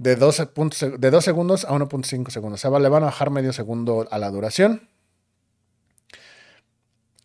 de 0.02 0.16
12 0.16 0.48
puntos, 0.48 1.00
de 1.00 1.12
2 1.12 1.24
segundos 1.24 1.64
a 1.64 1.74
1.5 1.74 2.32
segundos. 2.32 2.66
O 2.66 2.70
sea, 2.70 2.80
le 2.80 2.90
van 2.90 3.04
a 3.04 3.08
bajar 3.08 3.30
medio 3.30 3.54
segundo 3.54 4.08
a 4.10 4.18
la 4.18 4.32
duración. 4.32 4.90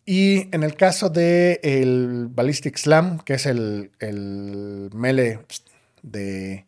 Y 0.05 0.53
en 0.55 0.61
el 0.63 0.75
caso 0.75 1.09
del 1.09 1.59
el 1.63 2.27
Ballistic 2.29 2.77
Slam, 2.77 3.19
que 3.19 3.33
es 3.33 3.47
el, 3.47 3.91
el 3.99 4.91
de 6.03 6.65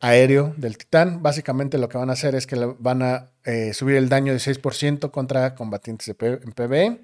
aéreo 0.00 0.54
del 0.56 0.78
Titán, 0.78 1.22
básicamente 1.22 1.76
lo 1.76 1.88
que 1.90 1.98
van 1.98 2.08
a 2.08 2.14
hacer 2.14 2.34
es 2.34 2.46
que 2.46 2.56
van 2.78 3.02
a 3.02 3.28
eh, 3.44 3.74
subir 3.74 3.96
el 3.96 4.08
daño 4.08 4.32
de 4.32 4.38
6% 4.38 5.10
contra 5.10 5.54
combatientes 5.54 6.08
en 6.08 6.52
PvE. 6.52 6.98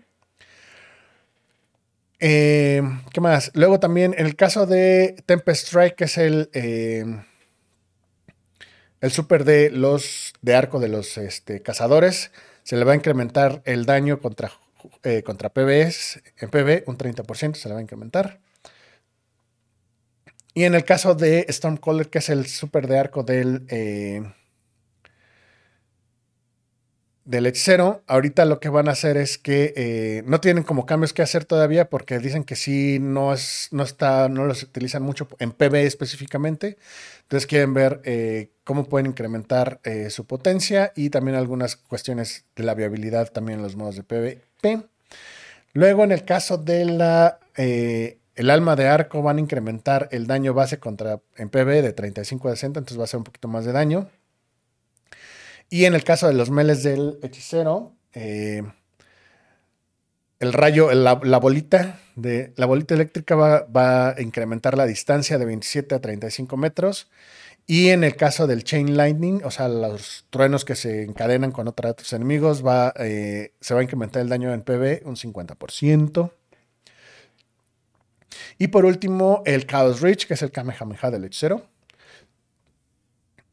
Eh, 2.18 2.82
¿Qué 3.12 3.20
más? 3.20 3.50
Luego 3.54 3.78
también 3.78 4.14
en 4.16 4.24
el 4.24 4.36
caso 4.36 4.64
de 4.66 5.22
Tempest 5.26 5.66
Strike, 5.66 5.96
que 5.96 6.04
es 6.04 6.16
el... 6.16 6.48
Eh, 6.54 7.04
el 9.00 9.10
super 9.10 9.44
de 9.44 9.70
los 9.70 10.32
de 10.42 10.54
arco 10.54 10.80
de 10.80 10.88
los 10.88 11.18
este, 11.18 11.62
cazadores 11.62 12.30
se 12.62 12.76
le 12.76 12.84
va 12.84 12.92
a 12.92 12.96
incrementar 12.96 13.62
el 13.64 13.86
daño 13.86 14.20
contra, 14.20 14.52
eh, 15.02 15.22
contra 15.22 15.48
PBs 15.48 16.20
en 16.38 16.50
PB 16.50 16.88
un 16.88 16.98
30% 16.98 17.54
se 17.54 17.68
le 17.68 17.74
va 17.74 17.80
a 17.80 17.82
incrementar. 17.82 18.40
Y 20.54 20.64
en 20.64 20.74
el 20.74 20.84
caso 20.84 21.14
de 21.14 21.46
Stormcaller, 21.48 22.10
que 22.10 22.18
es 22.18 22.28
el 22.30 22.46
super 22.46 22.88
de 22.88 22.98
arco 22.98 23.22
del, 23.22 23.64
eh, 23.68 24.22
del 27.28 27.44
hechicero, 27.44 28.02
ahorita 28.06 28.46
lo 28.46 28.58
que 28.58 28.70
van 28.70 28.88
a 28.88 28.92
hacer 28.92 29.18
es 29.18 29.36
que 29.36 29.74
eh, 29.76 30.22
no 30.24 30.40
tienen 30.40 30.64
como 30.64 30.86
cambios 30.86 31.12
que 31.12 31.20
hacer 31.20 31.44
todavía 31.44 31.90
porque 31.90 32.18
dicen 32.20 32.42
que 32.42 32.56
sí 32.56 32.98
no, 33.02 33.34
es, 33.34 33.68
no, 33.70 33.82
está, 33.82 34.30
no 34.30 34.46
los 34.46 34.62
utilizan 34.62 35.02
mucho 35.02 35.28
en 35.38 35.52
PB 35.52 35.74
específicamente. 35.74 36.78
Entonces 37.24 37.46
quieren 37.46 37.74
ver 37.74 38.00
eh, 38.04 38.48
cómo 38.64 38.88
pueden 38.88 39.08
incrementar 39.08 39.78
eh, 39.84 40.08
su 40.08 40.24
potencia 40.24 40.94
y 40.96 41.10
también 41.10 41.36
algunas 41.36 41.76
cuestiones 41.76 42.46
de 42.56 42.64
la 42.64 42.72
viabilidad 42.72 43.30
también 43.30 43.58
en 43.58 43.62
los 43.62 43.76
modos 43.76 43.96
de 43.96 44.04
PvP. 44.04 44.88
Luego 45.74 46.04
en 46.04 46.12
el 46.12 46.24
caso 46.24 46.56
de 46.56 46.86
la 46.86 47.40
el 48.38 48.50
alma 48.50 48.74
de 48.74 48.86
arco 48.86 49.20
van 49.20 49.36
a 49.36 49.40
incrementar 49.40 50.08
el 50.12 50.26
daño 50.26 50.54
base 50.54 50.78
contra 50.78 51.20
en 51.36 51.50
PB 51.50 51.82
de 51.82 51.92
35 51.92 52.48
a 52.48 52.52
60, 52.52 52.78
entonces 52.78 52.98
va 52.98 53.04
a 53.04 53.08
ser 53.08 53.18
un 53.18 53.24
poquito 53.24 53.48
más 53.48 53.64
de 53.64 53.72
daño. 53.72 54.08
Y 55.70 55.84
en 55.84 55.94
el 55.94 56.04
caso 56.04 56.26
de 56.26 56.34
los 56.34 56.50
meles 56.50 56.82
del 56.82 57.18
hechicero, 57.22 57.94
eh, 58.14 58.62
el 60.38 60.52
rayo, 60.52 60.92
la, 60.92 61.14
bolita 61.14 62.00
de 62.16 62.52
la 62.56 62.66
bolita 62.66 62.94
eléctrica 62.94 63.34
va, 63.34 64.08
a 64.10 64.20
incrementar 64.20 64.76
la 64.76 64.86
distancia 64.86 65.36
de 65.36 65.44
27 65.44 65.94
a 65.94 66.00
35 66.00 66.56
metros. 66.56 67.10
Y 67.66 67.90
en 67.90 68.02
el 68.02 68.16
caso 68.16 68.46
del 68.46 68.64
chain 68.64 68.96
lightning, 68.96 69.42
o 69.44 69.50
sea, 69.50 69.68
los 69.68 70.24
truenos 70.30 70.64
que 70.64 70.74
se 70.74 71.02
encadenan 71.02 71.52
con 71.52 71.68
otros 71.68 72.12
enemigos, 72.14 72.66
va, 72.66 72.94
eh, 72.96 73.52
se 73.60 73.74
va 73.74 73.80
a 73.80 73.82
incrementar 73.82 74.22
el 74.22 74.30
daño 74.30 74.54
en 74.54 74.62
PB 74.62 75.06
un 75.06 75.16
50%. 75.16 76.32
Y 78.58 78.68
por 78.68 78.86
último, 78.86 79.42
el 79.44 79.66
Chaos 79.66 80.00
Reach, 80.00 80.26
que 80.26 80.34
es 80.34 80.42
el 80.42 80.50
Kamehameha 80.50 81.10
del 81.10 81.24
hechicero 81.26 81.68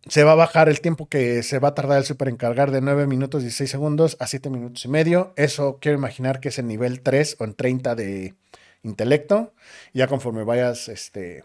se 0.07 0.23
va 0.23 0.33
a 0.33 0.35
bajar 0.35 0.69
el 0.69 0.81
tiempo 0.81 1.07
que 1.09 1.41
se 1.41 1.59
va 1.59 1.69
a 1.69 1.75
tardar 1.75 1.97
el 1.97 2.05
super 2.05 2.27
encargar 2.27 2.71
de 2.71 2.81
9 2.81 3.07
minutos 3.07 3.41
y 3.41 3.45
16 3.45 3.69
segundos 3.69 4.17
a 4.19 4.27
7 4.27 4.49
minutos 4.49 4.85
y 4.85 4.87
medio. 4.87 5.33
Eso 5.35 5.79
quiero 5.81 5.97
imaginar 5.97 6.39
que 6.39 6.49
es 6.49 6.59
en 6.59 6.67
nivel 6.67 7.01
3 7.01 7.37
o 7.39 7.43
en 7.43 7.55
30 7.55 7.95
de 7.95 8.35
intelecto. 8.83 9.53
Ya 9.93 10.07
conforme 10.07 10.43
vayas 10.43 10.89
este, 10.89 11.43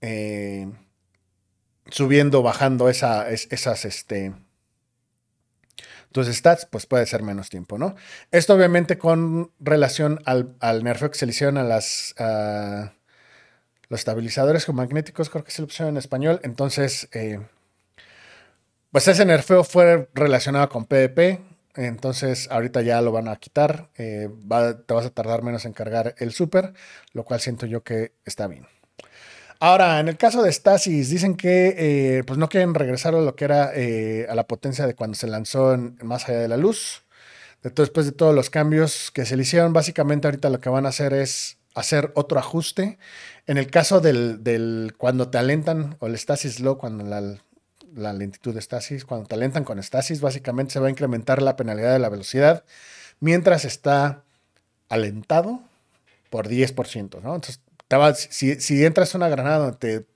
eh, 0.00 0.70
subiendo, 1.90 2.42
bajando 2.42 2.88
esa, 2.88 3.28
esas, 3.30 3.84
este, 3.84 4.32
tus 6.12 6.28
stats, 6.28 6.64
pues 6.64 6.86
puede 6.86 7.04
ser 7.04 7.22
menos 7.22 7.50
tiempo, 7.50 7.76
¿no? 7.76 7.94
Esto 8.30 8.54
obviamente 8.54 8.96
con 8.96 9.52
relación 9.60 10.20
al, 10.24 10.56
al 10.60 10.82
nerfeo 10.82 11.10
que 11.10 11.18
se 11.18 11.26
hicieron 11.26 11.58
a 11.58 11.64
las 11.64 12.14
los 13.90 14.00
estabilizadores 14.00 14.68
magnéticos, 14.68 15.28
creo 15.28 15.44
que 15.44 15.50
es 15.50 15.58
la 15.58 15.64
opción 15.64 15.88
en 15.88 15.96
español. 15.96 16.40
Entonces, 16.44 17.08
eh, 17.12 17.40
pues 18.92 19.06
ese 19.08 19.24
nerfeo 19.24 19.64
fue 19.64 20.08
relacionado 20.14 20.68
con 20.68 20.86
PvP. 20.86 21.40
Entonces, 21.74 22.48
ahorita 22.50 22.82
ya 22.82 23.02
lo 23.02 23.10
van 23.10 23.26
a 23.26 23.36
quitar. 23.36 23.90
Eh, 23.98 24.28
te 24.86 24.94
vas 24.94 25.06
a 25.06 25.10
tardar 25.10 25.42
menos 25.42 25.64
en 25.64 25.72
cargar 25.72 26.14
el 26.18 26.32
super, 26.32 26.72
lo 27.12 27.24
cual 27.24 27.40
siento 27.40 27.66
yo 27.66 27.82
que 27.82 28.12
está 28.24 28.46
bien. 28.46 28.66
Ahora, 29.58 29.98
en 29.98 30.08
el 30.08 30.16
caso 30.16 30.42
de 30.42 30.52
Stasis, 30.52 31.10
dicen 31.10 31.36
que 31.36 31.74
eh, 31.76 32.24
pues 32.24 32.38
no 32.38 32.48
quieren 32.48 32.74
regresar 32.74 33.16
a 33.16 33.20
lo 33.20 33.34
que 33.34 33.44
era 33.44 33.72
a 33.72 34.34
la 34.34 34.46
potencia 34.46 34.86
de 34.86 34.94
cuando 34.94 35.16
se 35.16 35.26
lanzó 35.26 35.74
en, 35.74 35.98
Más 36.02 36.28
allá 36.28 36.38
de 36.38 36.48
la 36.48 36.56
luz. 36.56 37.02
Después 37.62 38.06
de 38.06 38.12
todos 38.12 38.34
los 38.34 38.50
cambios 38.50 39.10
que 39.10 39.26
se 39.26 39.36
le 39.36 39.42
hicieron, 39.42 39.72
básicamente 39.72 40.28
ahorita 40.28 40.48
lo 40.48 40.60
que 40.60 40.70
van 40.70 40.86
a 40.86 40.90
hacer 40.90 41.12
es 41.12 41.59
hacer 41.74 42.12
otro 42.14 42.38
ajuste. 42.38 42.98
En 43.46 43.58
el 43.58 43.70
caso 43.70 44.00
del, 44.00 44.94
cuando 44.98 45.30
te 45.30 45.38
alentan, 45.38 45.96
o 46.00 46.06
el 46.06 46.16
Stasis 46.18 46.60
Low, 46.60 46.78
cuando 46.78 47.04
la, 47.04 47.36
la 47.94 48.12
lentitud 48.12 48.54
de 48.54 48.60
Stasis, 48.60 49.04
cuando 49.04 49.26
te 49.26 49.34
alentan 49.34 49.64
con 49.64 49.82
Stasis, 49.82 50.20
básicamente 50.20 50.72
se 50.72 50.80
va 50.80 50.88
a 50.88 50.90
incrementar 50.90 51.42
la 51.42 51.56
penalidad 51.56 51.92
de 51.92 51.98
la 51.98 52.08
velocidad 52.08 52.64
mientras 53.20 53.64
está 53.64 54.24
alentado 54.88 55.60
por 56.30 56.48
10%, 56.48 57.22
¿no? 57.22 57.34
Entonces, 57.34 57.60
si, 58.30 58.60
si, 58.60 58.84
entras 58.84 59.14
una 59.14 59.28
granada 59.28 59.72
te 59.72 60.06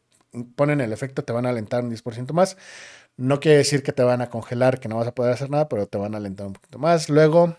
ponen 0.56 0.80
el 0.80 0.92
efecto, 0.92 1.24
te 1.24 1.32
van 1.32 1.46
a 1.46 1.50
alentar 1.50 1.84
un 1.84 1.90
10% 1.90 2.32
más. 2.32 2.56
No 3.16 3.40
quiere 3.40 3.58
decir 3.58 3.82
que 3.82 3.92
te 3.92 4.02
van 4.02 4.22
a 4.22 4.30
congelar, 4.30 4.80
que 4.80 4.88
no 4.88 4.96
vas 4.96 5.06
a 5.06 5.14
poder 5.14 5.32
hacer 5.32 5.50
nada, 5.50 5.68
pero 5.68 5.86
te 5.86 5.98
van 5.98 6.14
a 6.14 6.18
alentar 6.18 6.46
un 6.46 6.54
poquito 6.54 6.78
más. 6.78 7.08
Luego, 7.08 7.56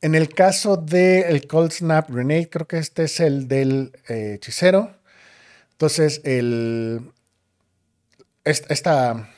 en 0.00 0.14
el 0.14 0.28
caso 0.28 0.76
del 0.76 1.46
Cold 1.46 1.72
Snap 1.72 2.10
Grenade, 2.10 2.48
creo 2.48 2.66
que 2.66 2.78
este 2.78 3.04
es 3.04 3.20
el 3.20 3.48
del 3.48 3.92
eh, 4.08 4.34
hechicero. 4.34 4.94
Entonces, 5.72 6.20
el, 6.24 7.12
esta 8.44 9.28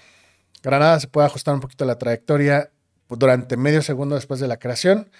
granada 0.62 1.00
se 1.00 1.08
puede 1.08 1.26
ajustar 1.26 1.54
un 1.54 1.60
poquito 1.60 1.84
la 1.84 1.98
trayectoria 1.98 2.70
durante 3.08 3.56
medio 3.56 3.82
segundo 3.82 4.14
después 4.14 4.40
de 4.40 4.48
la 4.48 4.58
creación. 4.58 5.10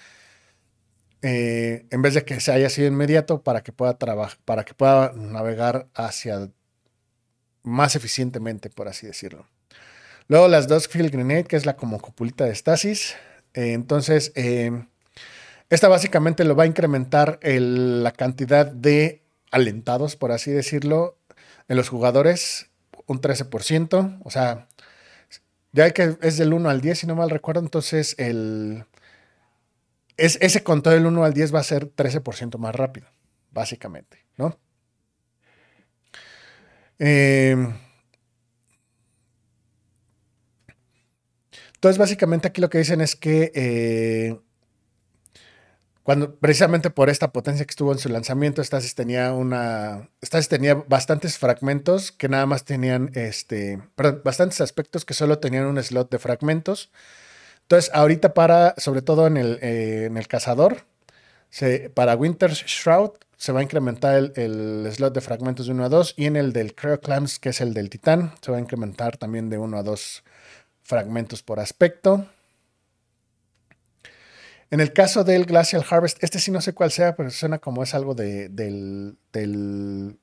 Eh, 1.23 1.85
en 1.91 2.01
vez 2.01 2.15
de 2.15 2.25
que 2.25 2.39
se 2.39 2.51
haya 2.51 2.69
sido 2.69 2.87
inmediato 2.87 3.43
para 3.43 3.61
que 3.61 3.71
pueda 3.71 3.95
trabajar, 3.97 4.39
para 4.45 4.63
que 4.63 4.73
pueda 4.73 5.13
navegar 5.13 5.87
hacia 5.93 6.49
más 7.63 7.95
eficientemente, 7.95 8.69
por 8.69 8.87
así 8.87 9.05
decirlo. 9.05 9.45
Luego 10.27 10.47
las 10.47 10.67
dos 10.67 10.87
Field 10.87 11.11
Grenade, 11.11 11.43
que 11.43 11.57
es 11.57 11.65
la 11.65 11.75
como 11.75 11.99
copulita 11.99 12.45
de 12.45 12.55
Stasis. 12.55 13.15
Eh, 13.53 13.73
entonces, 13.73 14.31
esta 15.71 15.87
básicamente 15.87 16.43
lo 16.43 16.55
va 16.55 16.63
a 16.65 16.67
incrementar 16.67 17.39
la 17.41 18.11
cantidad 18.11 18.65
de 18.65 19.23
alentados, 19.51 20.17
por 20.17 20.33
así 20.33 20.51
decirlo, 20.51 21.17
en 21.69 21.77
los 21.77 21.87
jugadores 21.87 22.69
un 23.07 23.21
13%. 23.21 24.19
O 24.21 24.29
sea, 24.29 24.67
ya 25.71 25.89
que 25.91 26.17
es 26.21 26.37
del 26.37 26.53
1 26.53 26.69
al 26.69 26.81
10, 26.81 26.99
si 26.99 27.07
no 27.07 27.15
mal 27.15 27.29
recuerdo, 27.29 27.61
entonces 27.61 28.15
el, 28.19 28.83
es, 30.17 30.37
ese 30.41 30.61
conteo 30.61 30.91
del 30.91 31.05
1 31.05 31.23
al 31.23 31.33
10 31.33 31.55
va 31.55 31.59
a 31.61 31.63
ser 31.63 31.87
13% 31.95 32.57
más 32.57 32.75
rápido, 32.75 33.07
básicamente, 33.51 34.25
¿no? 34.35 34.59
Em, 36.99 37.73
entonces, 41.75 41.97
básicamente 41.97 42.49
aquí 42.49 42.59
lo 42.59 42.69
que 42.69 42.79
dicen 42.79 42.99
es 42.99 43.15
que 43.15 43.53
eh, 43.55 44.37
precisamente 46.39 46.89
por 46.89 47.09
esta 47.09 47.31
potencia 47.31 47.65
que 47.65 47.71
estuvo 47.71 47.91
en 47.91 47.99
su 47.99 48.09
lanzamiento, 48.09 48.63
Stasis 48.63 48.95
tenía 48.95 49.33
una. 49.33 50.09
Stasis 50.23 50.49
tenía 50.49 50.75
bastantes 50.75 51.37
fragmentos 51.37 52.11
que 52.11 52.29
nada 52.29 52.45
más 52.45 52.65
tenían 52.65 53.11
este. 53.13 53.81
Perdón, 53.95 54.21
bastantes 54.23 54.61
aspectos 54.61 55.05
que 55.05 55.13
solo 55.13 55.39
tenían 55.39 55.65
un 55.65 55.81
slot 55.81 56.09
de 56.09 56.19
fragmentos. 56.19 56.91
Entonces, 57.63 57.91
ahorita 57.93 58.33
para, 58.33 58.73
sobre 58.77 59.01
todo 59.01 59.27
en 59.27 59.37
el, 59.37 59.59
eh, 59.61 60.05
en 60.05 60.17
el 60.17 60.27
cazador, 60.27 60.85
para 61.93 62.15
Winter's 62.15 62.63
Shroud 62.65 63.11
se 63.37 63.51
va 63.51 63.61
a 63.61 63.63
incrementar 63.63 64.15
el, 64.15 64.33
el, 64.35 64.91
slot 64.93 65.13
de 65.13 65.21
fragmentos 65.21 65.65
de 65.65 65.73
1 65.73 65.85
a 65.85 65.89
2 65.89 66.13
y 66.17 66.25
en 66.25 66.35
el 66.35 66.53
del 66.53 66.75
Clams, 66.75 67.39
que 67.39 67.49
es 67.49 67.59
el 67.61 67.73
del 67.73 67.89
Titán, 67.89 68.33
se 68.41 68.51
va 68.51 68.57
a 68.57 68.61
incrementar 68.61 69.17
también 69.17 69.49
de 69.49 69.57
1 69.57 69.77
a 69.77 69.83
2 69.83 70.23
fragmentos 70.83 71.41
por 71.41 71.59
aspecto. 71.59 72.27
En 74.71 74.79
el 74.79 74.93
caso 74.93 75.25
del 75.25 75.45
Glacial 75.45 75.83
Harvest, 75.87 76.23
este 76.23 76.39
sí 76.39 76.49
no 76.49 76.61
sé 76.61 76.73
cuál 76.73 76.91
sea, 76.91 77.17
pero 77.17 77.29
suena 77.29 77.59
como 77.59 77.83
es 77.83 77.93
algo 77.93 78.15
de, 78.15 78.47
del, 78.47 79.17
del, 79.33 80.17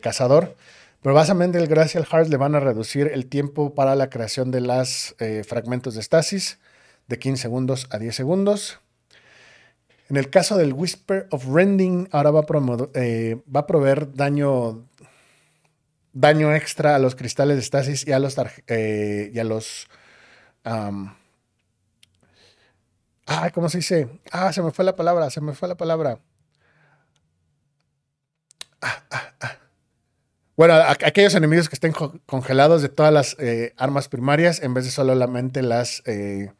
cazador. 0.00 0.56
Pero 1.02 1.14
básicamente 1.14 1.58
el 1.58 1.68
Glacial 1.68 2.06
Harvest 2.10 2.30
le 2.30 2.38
van 2.38 2.54
a 2.54 2.60
reducir 2.60 3.10
el 3.12 3.26
tiempo 3.26 3.74
para 3.74 3.94
la 3.96 4.08
creación 4.08 4.50
de 4.50 4.62
los 4.62 5.14
eh, 5.18 5.44
fragmentos 5.46 5.94
de 5.94 6.00
estasis 6.00 6.58
de 7.06 7.18
15 7.18 7.42
segundos 7.42 7.86
a 7.90 7.98
10 7.98 8.16
segundos. 8.16 8.80
En 10.08 10.16
el 10.16 10.30
caso 10.30 10.56
del 10.56 10.72
Whisper 10.72 11.26
of 11.30 11.44
Rending, 11.52 12.08
ahora 12.12 12.30
va 12.30 12.40
a, 12.40 12.88
eh, 12.94 13.36
proveer 13.68 14.14
daño, 14.14 14.86
daño 16.14 16.54
extra 16.54 16.96
a 16.96 16.98
los 16.98 17.14
cristales 17.14 17.56
de 17.56 17.62
estasis 17.62 18.06
y 18.06 18.12
a 18.12 18.18
los, 18.18 18.36
eh, 18.68 19.30
y 19.34 19.38
a 19.38 19.44
los 19.44 19.86
Ah, 23.26 23.50
¿cómo 23.52 23.68
se 23.68 23.78
dice? 23.78 24.08
Ah, 24.30 24.52
se 24.52 24.62
me 24.62 24.70
fue 24.70 24.84
la 24.84 24.94
palabra, 24.94 25.30
se 25.30 25.40
me 25.40 25.52
fue 25.52 25.68
la 25.68 25.76
palabra. 25.76 26.20
Ah, 28.80 29.02
ah, 29.10 29.32
ah. 29.40 29.56
Bueno, 30.56 30.74
aquellos 30.74 31.34
enemigos 31.34 31.68
que 31.68 31.74
estén 31.74 31.92
congelados 32.24 32.82
de 32.82 32.88
todas 32.88 33.12
las 33.12 33.36
eh, 33.38 33.74
armas 33.76 34.08
primarias 34.08 34.62
en 34.62 34.74
vez 34.74 34.84
de 34.84 34.90
solamente 34.90 35.60
las 35.62 36.02
eh, 36.06 36.52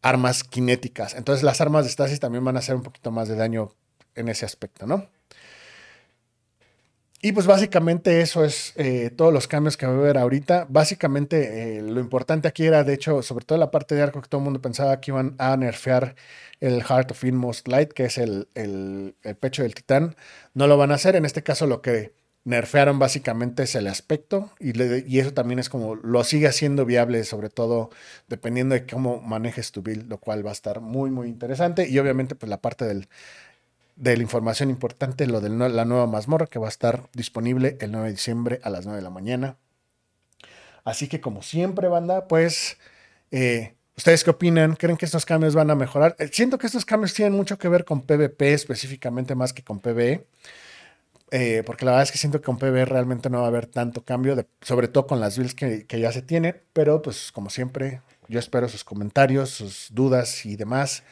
armas 0.00 0.44
cinéticas. 0.50 1.14
Entonces 1.14 1.42
las 1.42 1.60
armas 1.60 1.84
de 1.84 1.90
Stasis 1.90 2.20
también 2.20 2.44
van 2.44 2.56
a 2.56 2.60
hacer 2.60 2.76
un 2.76 2.82
poquito 2.82 3.10
más 3.10 3.28
de 3.28 3.36
daño 3.36 3.72
en 4.14 4.28
ese 4.28 4.46
aspecto, 4.46 4.86
¿no? 4.86 5.08
Y 7.24 7.32
pues 7.32 7.46
básicamente 7.46 8.20
eso 8.20 8.44
es 8.44 8.74
eh, 8.76 9.08
todos 9.08 9.32
los 9.32 9.48
cambios 9.48 9.78
que 9.78 9.86
va 9.86 9.94
a 9.94 9.96
haber 9.96 10.18
ahorita. 10.18 10.66
Básicamente 10.68 11.78
eh, 11.78 11.80
lo 11.80 11.98
importante 11.98 12.48
aquí 12.48 12.66
era, 12.66 12.84
de 12.84 12.92
hecho, 12.92 13.22
sobre 13.22 13.46
todo 13.46 13.56
la 13.56 13.70
parte 13.70 13.94
de 13.94 14.02
arco 14.02 14.20
que 14.20 14.28
todo 14.28 14.40
el 14.42 14.44
mundo 14.44 14.60
pensaba 14.60 15.00
que 15.00 15.10
iban 15.10 15.34
a 15.38 15.56
nerfear 15.56 16.16
el 16.60 16.82
Heart 16.82 17.12
of 17.12 17.24
Inmost 17.24 17.66
Light, 17.68 17.92
que 17.94 18.04
es 18.04 18.18
el, 18.18 18.46
pecho 19.40 19.62
del 19.62 19.74
titán. 19.74 20.16
No 20.52 20.66
lo 20.66 20.76
van 20.76 20.90
a 20.92 20.96
hacer. 20.96 21.16
En 21.16 21.24
este 21.24 21.42
caso 21.42 21.66
lo 21.66 21.80
que 21.80 22.12
nerfearon 22.44 22.98
básicamente 22.98 23.62
es 23.62 23.74
el 23.74 23.86
aspecto 23.86 24.50
y, 24.60 24.78
y 25.10 25.18
eso 25.18 25.32
también 25.32 25.58
es 25.58 25.70
como 25.70 25.94
lo 25.94 26.24
sigue 26.24 26.46
haciendo 26.46 26.84
viable, 26.84 27.24
sobre 27.24 27.48
todo 27.48 27.88
dependiendo 28.28 28.74
de 28.74 28.84
cómo 28.84 29.22
manejes 29.22 29.72
tu 29.72 29.80
build, 29.80 30.10
lo 30.10 30.18
cual 30.18 30.44
va 30.44 30.50
a 30.50 30.52
estar 30.52 30.82
muy, 30.82 31.10
muy 31.10 31.28
interesante. 31.28 31.88
Y 31.88 31.98
obviamente 31.98 32.34
pues 32.34 32.50
la 32.50 32.60
parte 32.60 32.84
del 32.84 33.08
de 33.96 34.16
la 34.16 34.22
información 34.22 34.70
importante, 34.70 35.26
lo 35.26 35.40
de 35.40 35.48
la 35.50 35.84
nueva 35.84 36.06
mazmorra 36.06 36.46
que 36.46 36.58
va 36.58 36.66
a 36.66 36.70
estar 36.70 37.08
disponible 37.12 37.76
el 37.80 37.92
9 37.92 38.08
de 38.08 38.12
diciembre 38.12 38.60
a 38.62 38.70
las 38.70 38.86
9 38.86 38.98
de 38.98 39.02
la 39.04 39.10
mañana. 39.10 39.56
Así 40.84 41.08
que 41.08 41.20
como 41.20 41.42
siempre, 41.42 41.88
banda, 41.88 42.28
pues, 42.28 42.76
eh, 43.30 43.74
¿ustedes 43.96 44.22
qué 44.24 44.30
opinan? 44.30 44.76
¿Creen 44.76 44.96
que 44.96 45.06
estos 45.06 45.24
cambios 45.24 45.54
van 45.54 45.70
a 45.70 45.74
mejorar? 45.74 46.14
Eh, 46.18 46.28
siento 46.32 46.58
que 46.58 46.66
estos 46.66 46.84
cambios 46.84 47.14
tienen 47.14 47.32
mucho 47.34 47.58
que 47.58 47.68
ver 47.68 47.84
con 47.84 48.02
PvP 48.02 48.52
específicamente 48.52 49.34
más 49.34 49.52
que 49.52 49.62
con 49.62 49.80
PvE. 49.80 50.26
Eh, 51.30 51.62
porque 51.64 51.84
la 51.84 51.92
verdad 51.92 52.04
es 52.04 52.12
que 52.12 52.18
siento 52.18 52.40
que 52.40 52.44
con 52.44 52.58
PvE 52.58 52.84
realmente 52.84 53.30
no 53.30 53.38
va 53.38 53.46
a 53.46 53.48
haber 53.48 53.66
tanto 53.66 54.04
cambio, 54.04 54.36
sobre 54.60 54.88
todo 54.88 55.06
con 55.06 55.20
las 55.20 55.36
builds 55.36 55.54
que, 55.54 55.86
que 55.86 55.98
ya 55.98 56.12
se 56.12 56.22
tienen. 56.22 56.60
Pero 56.72 57.00
pues 57.02 57.32
como 57.32 57.50
siempre, 57.50 58.02
yo 58.28 58.38
espero 58.38 58.68
sus 58.68 58.84
comentarios, 58.84 59.50
sus 59.50 59.88
dudas 59.92 60.44
y 60.46 60.56
demás 60.56 61.02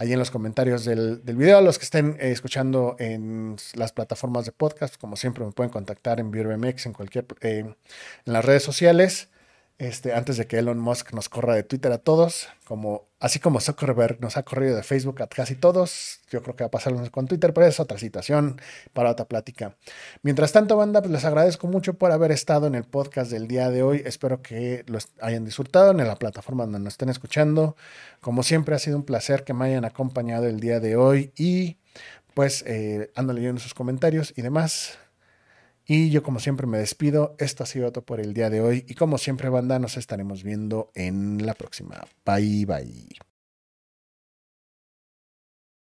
ahí 0.00 0.14
en 0.14 0.18
los 0.18 0.30
comentarios 0.30 0.86
del, 0.86 1.22
del 1.24 1.36
video. 1.36 1.60
Los 1.60 1.78
que 1.78 1.84
estén 1.84 2.16
eh, 2.18 2.30
escuchando 2.30 2.96
en 2.98 3.56
las 3.74 3.92
plataformas 3.92 4.46
de 4.46 4.52
podcast, 4.52 4.96
como 4.96 5.16
siempre, 5.16 5.44
me 5.44 5.52
pueden 5.52 5.70
contactar 5.70 6.20
en 6.20 6.30
BeerBMX, 6.30 6.86
en 6.86 6.92
cualquier, 6.94 7.26
eh, 7.42 7.58
en 8.24 8.32
las 8.32 8.44
redes 8.44 8.62
sociales. 8.62 9.28
Este, 9.80 10.12
antes 10.12 10.36
de 10.36 10.46
que 10.46 10.58
Elon 10.58 10.78
Musk 10.78 11.14
nos 11.14 11.30
corra 11.30 11.54
de 11.54 11.62
Twitter 11.62 11.90
a 11.90 11.96
todos, 11.96 12.48
como, 12.66 13.08
así 13.18 13.38
como 13.38 13.60
Zuckerberg 13.60 14.20
nos 14.20 14.36
ha 14.36 14.42
corrido 14.42 14.76
de 14.76 14.82
Facebook 14.82 15.22
a 15.22 15.26
casi 15.26 15.54
todos, 15.54 16.20
yo 16.30 16.42
creo 16.42 16.54
que 16.54 16.64
va 16.64 16.68
a 16.68 16.70
pasar 16.70 17.10
con 17.10 17.26
Twitter, 17.26 17.54
pero 17.54 17.66
es 17.66 17.80
otra 17.80 17.96
situación 17.96 18.60
para 18.92 19.10
otra 19.10 19.24
plática. 19.24 19.78
Mientras 20.20 20.52
tanto, 20.52 20.76
banda, 20.76 21.00
pues 21.00 21.10
les 21.10 21.24
agradezco 21.24 21.66
mucho 21.66 21.94
por 21.94 22.12
haber 22.12 22.30
estado 22.30 22.66
en 22.66 22.74
el 22.74 22.84
podcast 22.84 23.30
del 23.30 23.48
día 23.48 23.70
de 23.70 23.82
hoy. 23.82 24.02
Espero 24.04 24.42
que 24.42 24.84
lo 24.86 24.98
hayan 25.22 25.46
disfrutado 25.46 25.92
en 25.92 25.96
la 26.06 26.16
plataforma 26.16 26.64
donde 26.64 26.80
nos 26.80 26.92
estén 26.92 27.08
escuchando. 27.08 27.74
Como 28.20 28.42
siempre, 28.42 28.74
ha 28.74 28.78
sido 28.78 28.98
un 28.98 29.04
placer 29.04 29.44
que 29.44 29.54
me 29.54 29.64
hayan 29.64 29.86
acompañado 29.86 30.46
el 30.46 30.60
día 30.60 30.78
de 30.78 30.96
hoy 30.96 31.32
y 31.38 31.78
pues 32.34 32.64
eh, 32.66 33.10
ando 33.14 33.32
leyendo 33.32 33.62
sus 33.62 33.72
comentarios 33.72 34.34
y 34.36 34.42
demás. 34.42 34.98
Y 35.92 36.10
yo 36.10 36.22
como 36.22 36.38
siempre 36.38 36.68
me 36.68 36.78
despido. 36.78 37.34
Esto 37.40 37.64
ha 37.64 37.66
sido 37.66 37.90
todo 37.90 38.04
por 38.04 38.20
el 38.20 38.32
día 38.32 38.48
de 38.48 38.60
hoy. 38.60 38.84
Y 38.86 38.94
como 38.94 39.18
siempre, 39.18 39.48
banda, 39.48 39.80
nos 39.80 39.96
estaremos 39.96 40.44
viendo 40.44 40.92
en 40.94 41.44
la 41.44 41.54
próxima. 41.54 42.06
Bye 42.24 42.64
bye. 42.64 43.29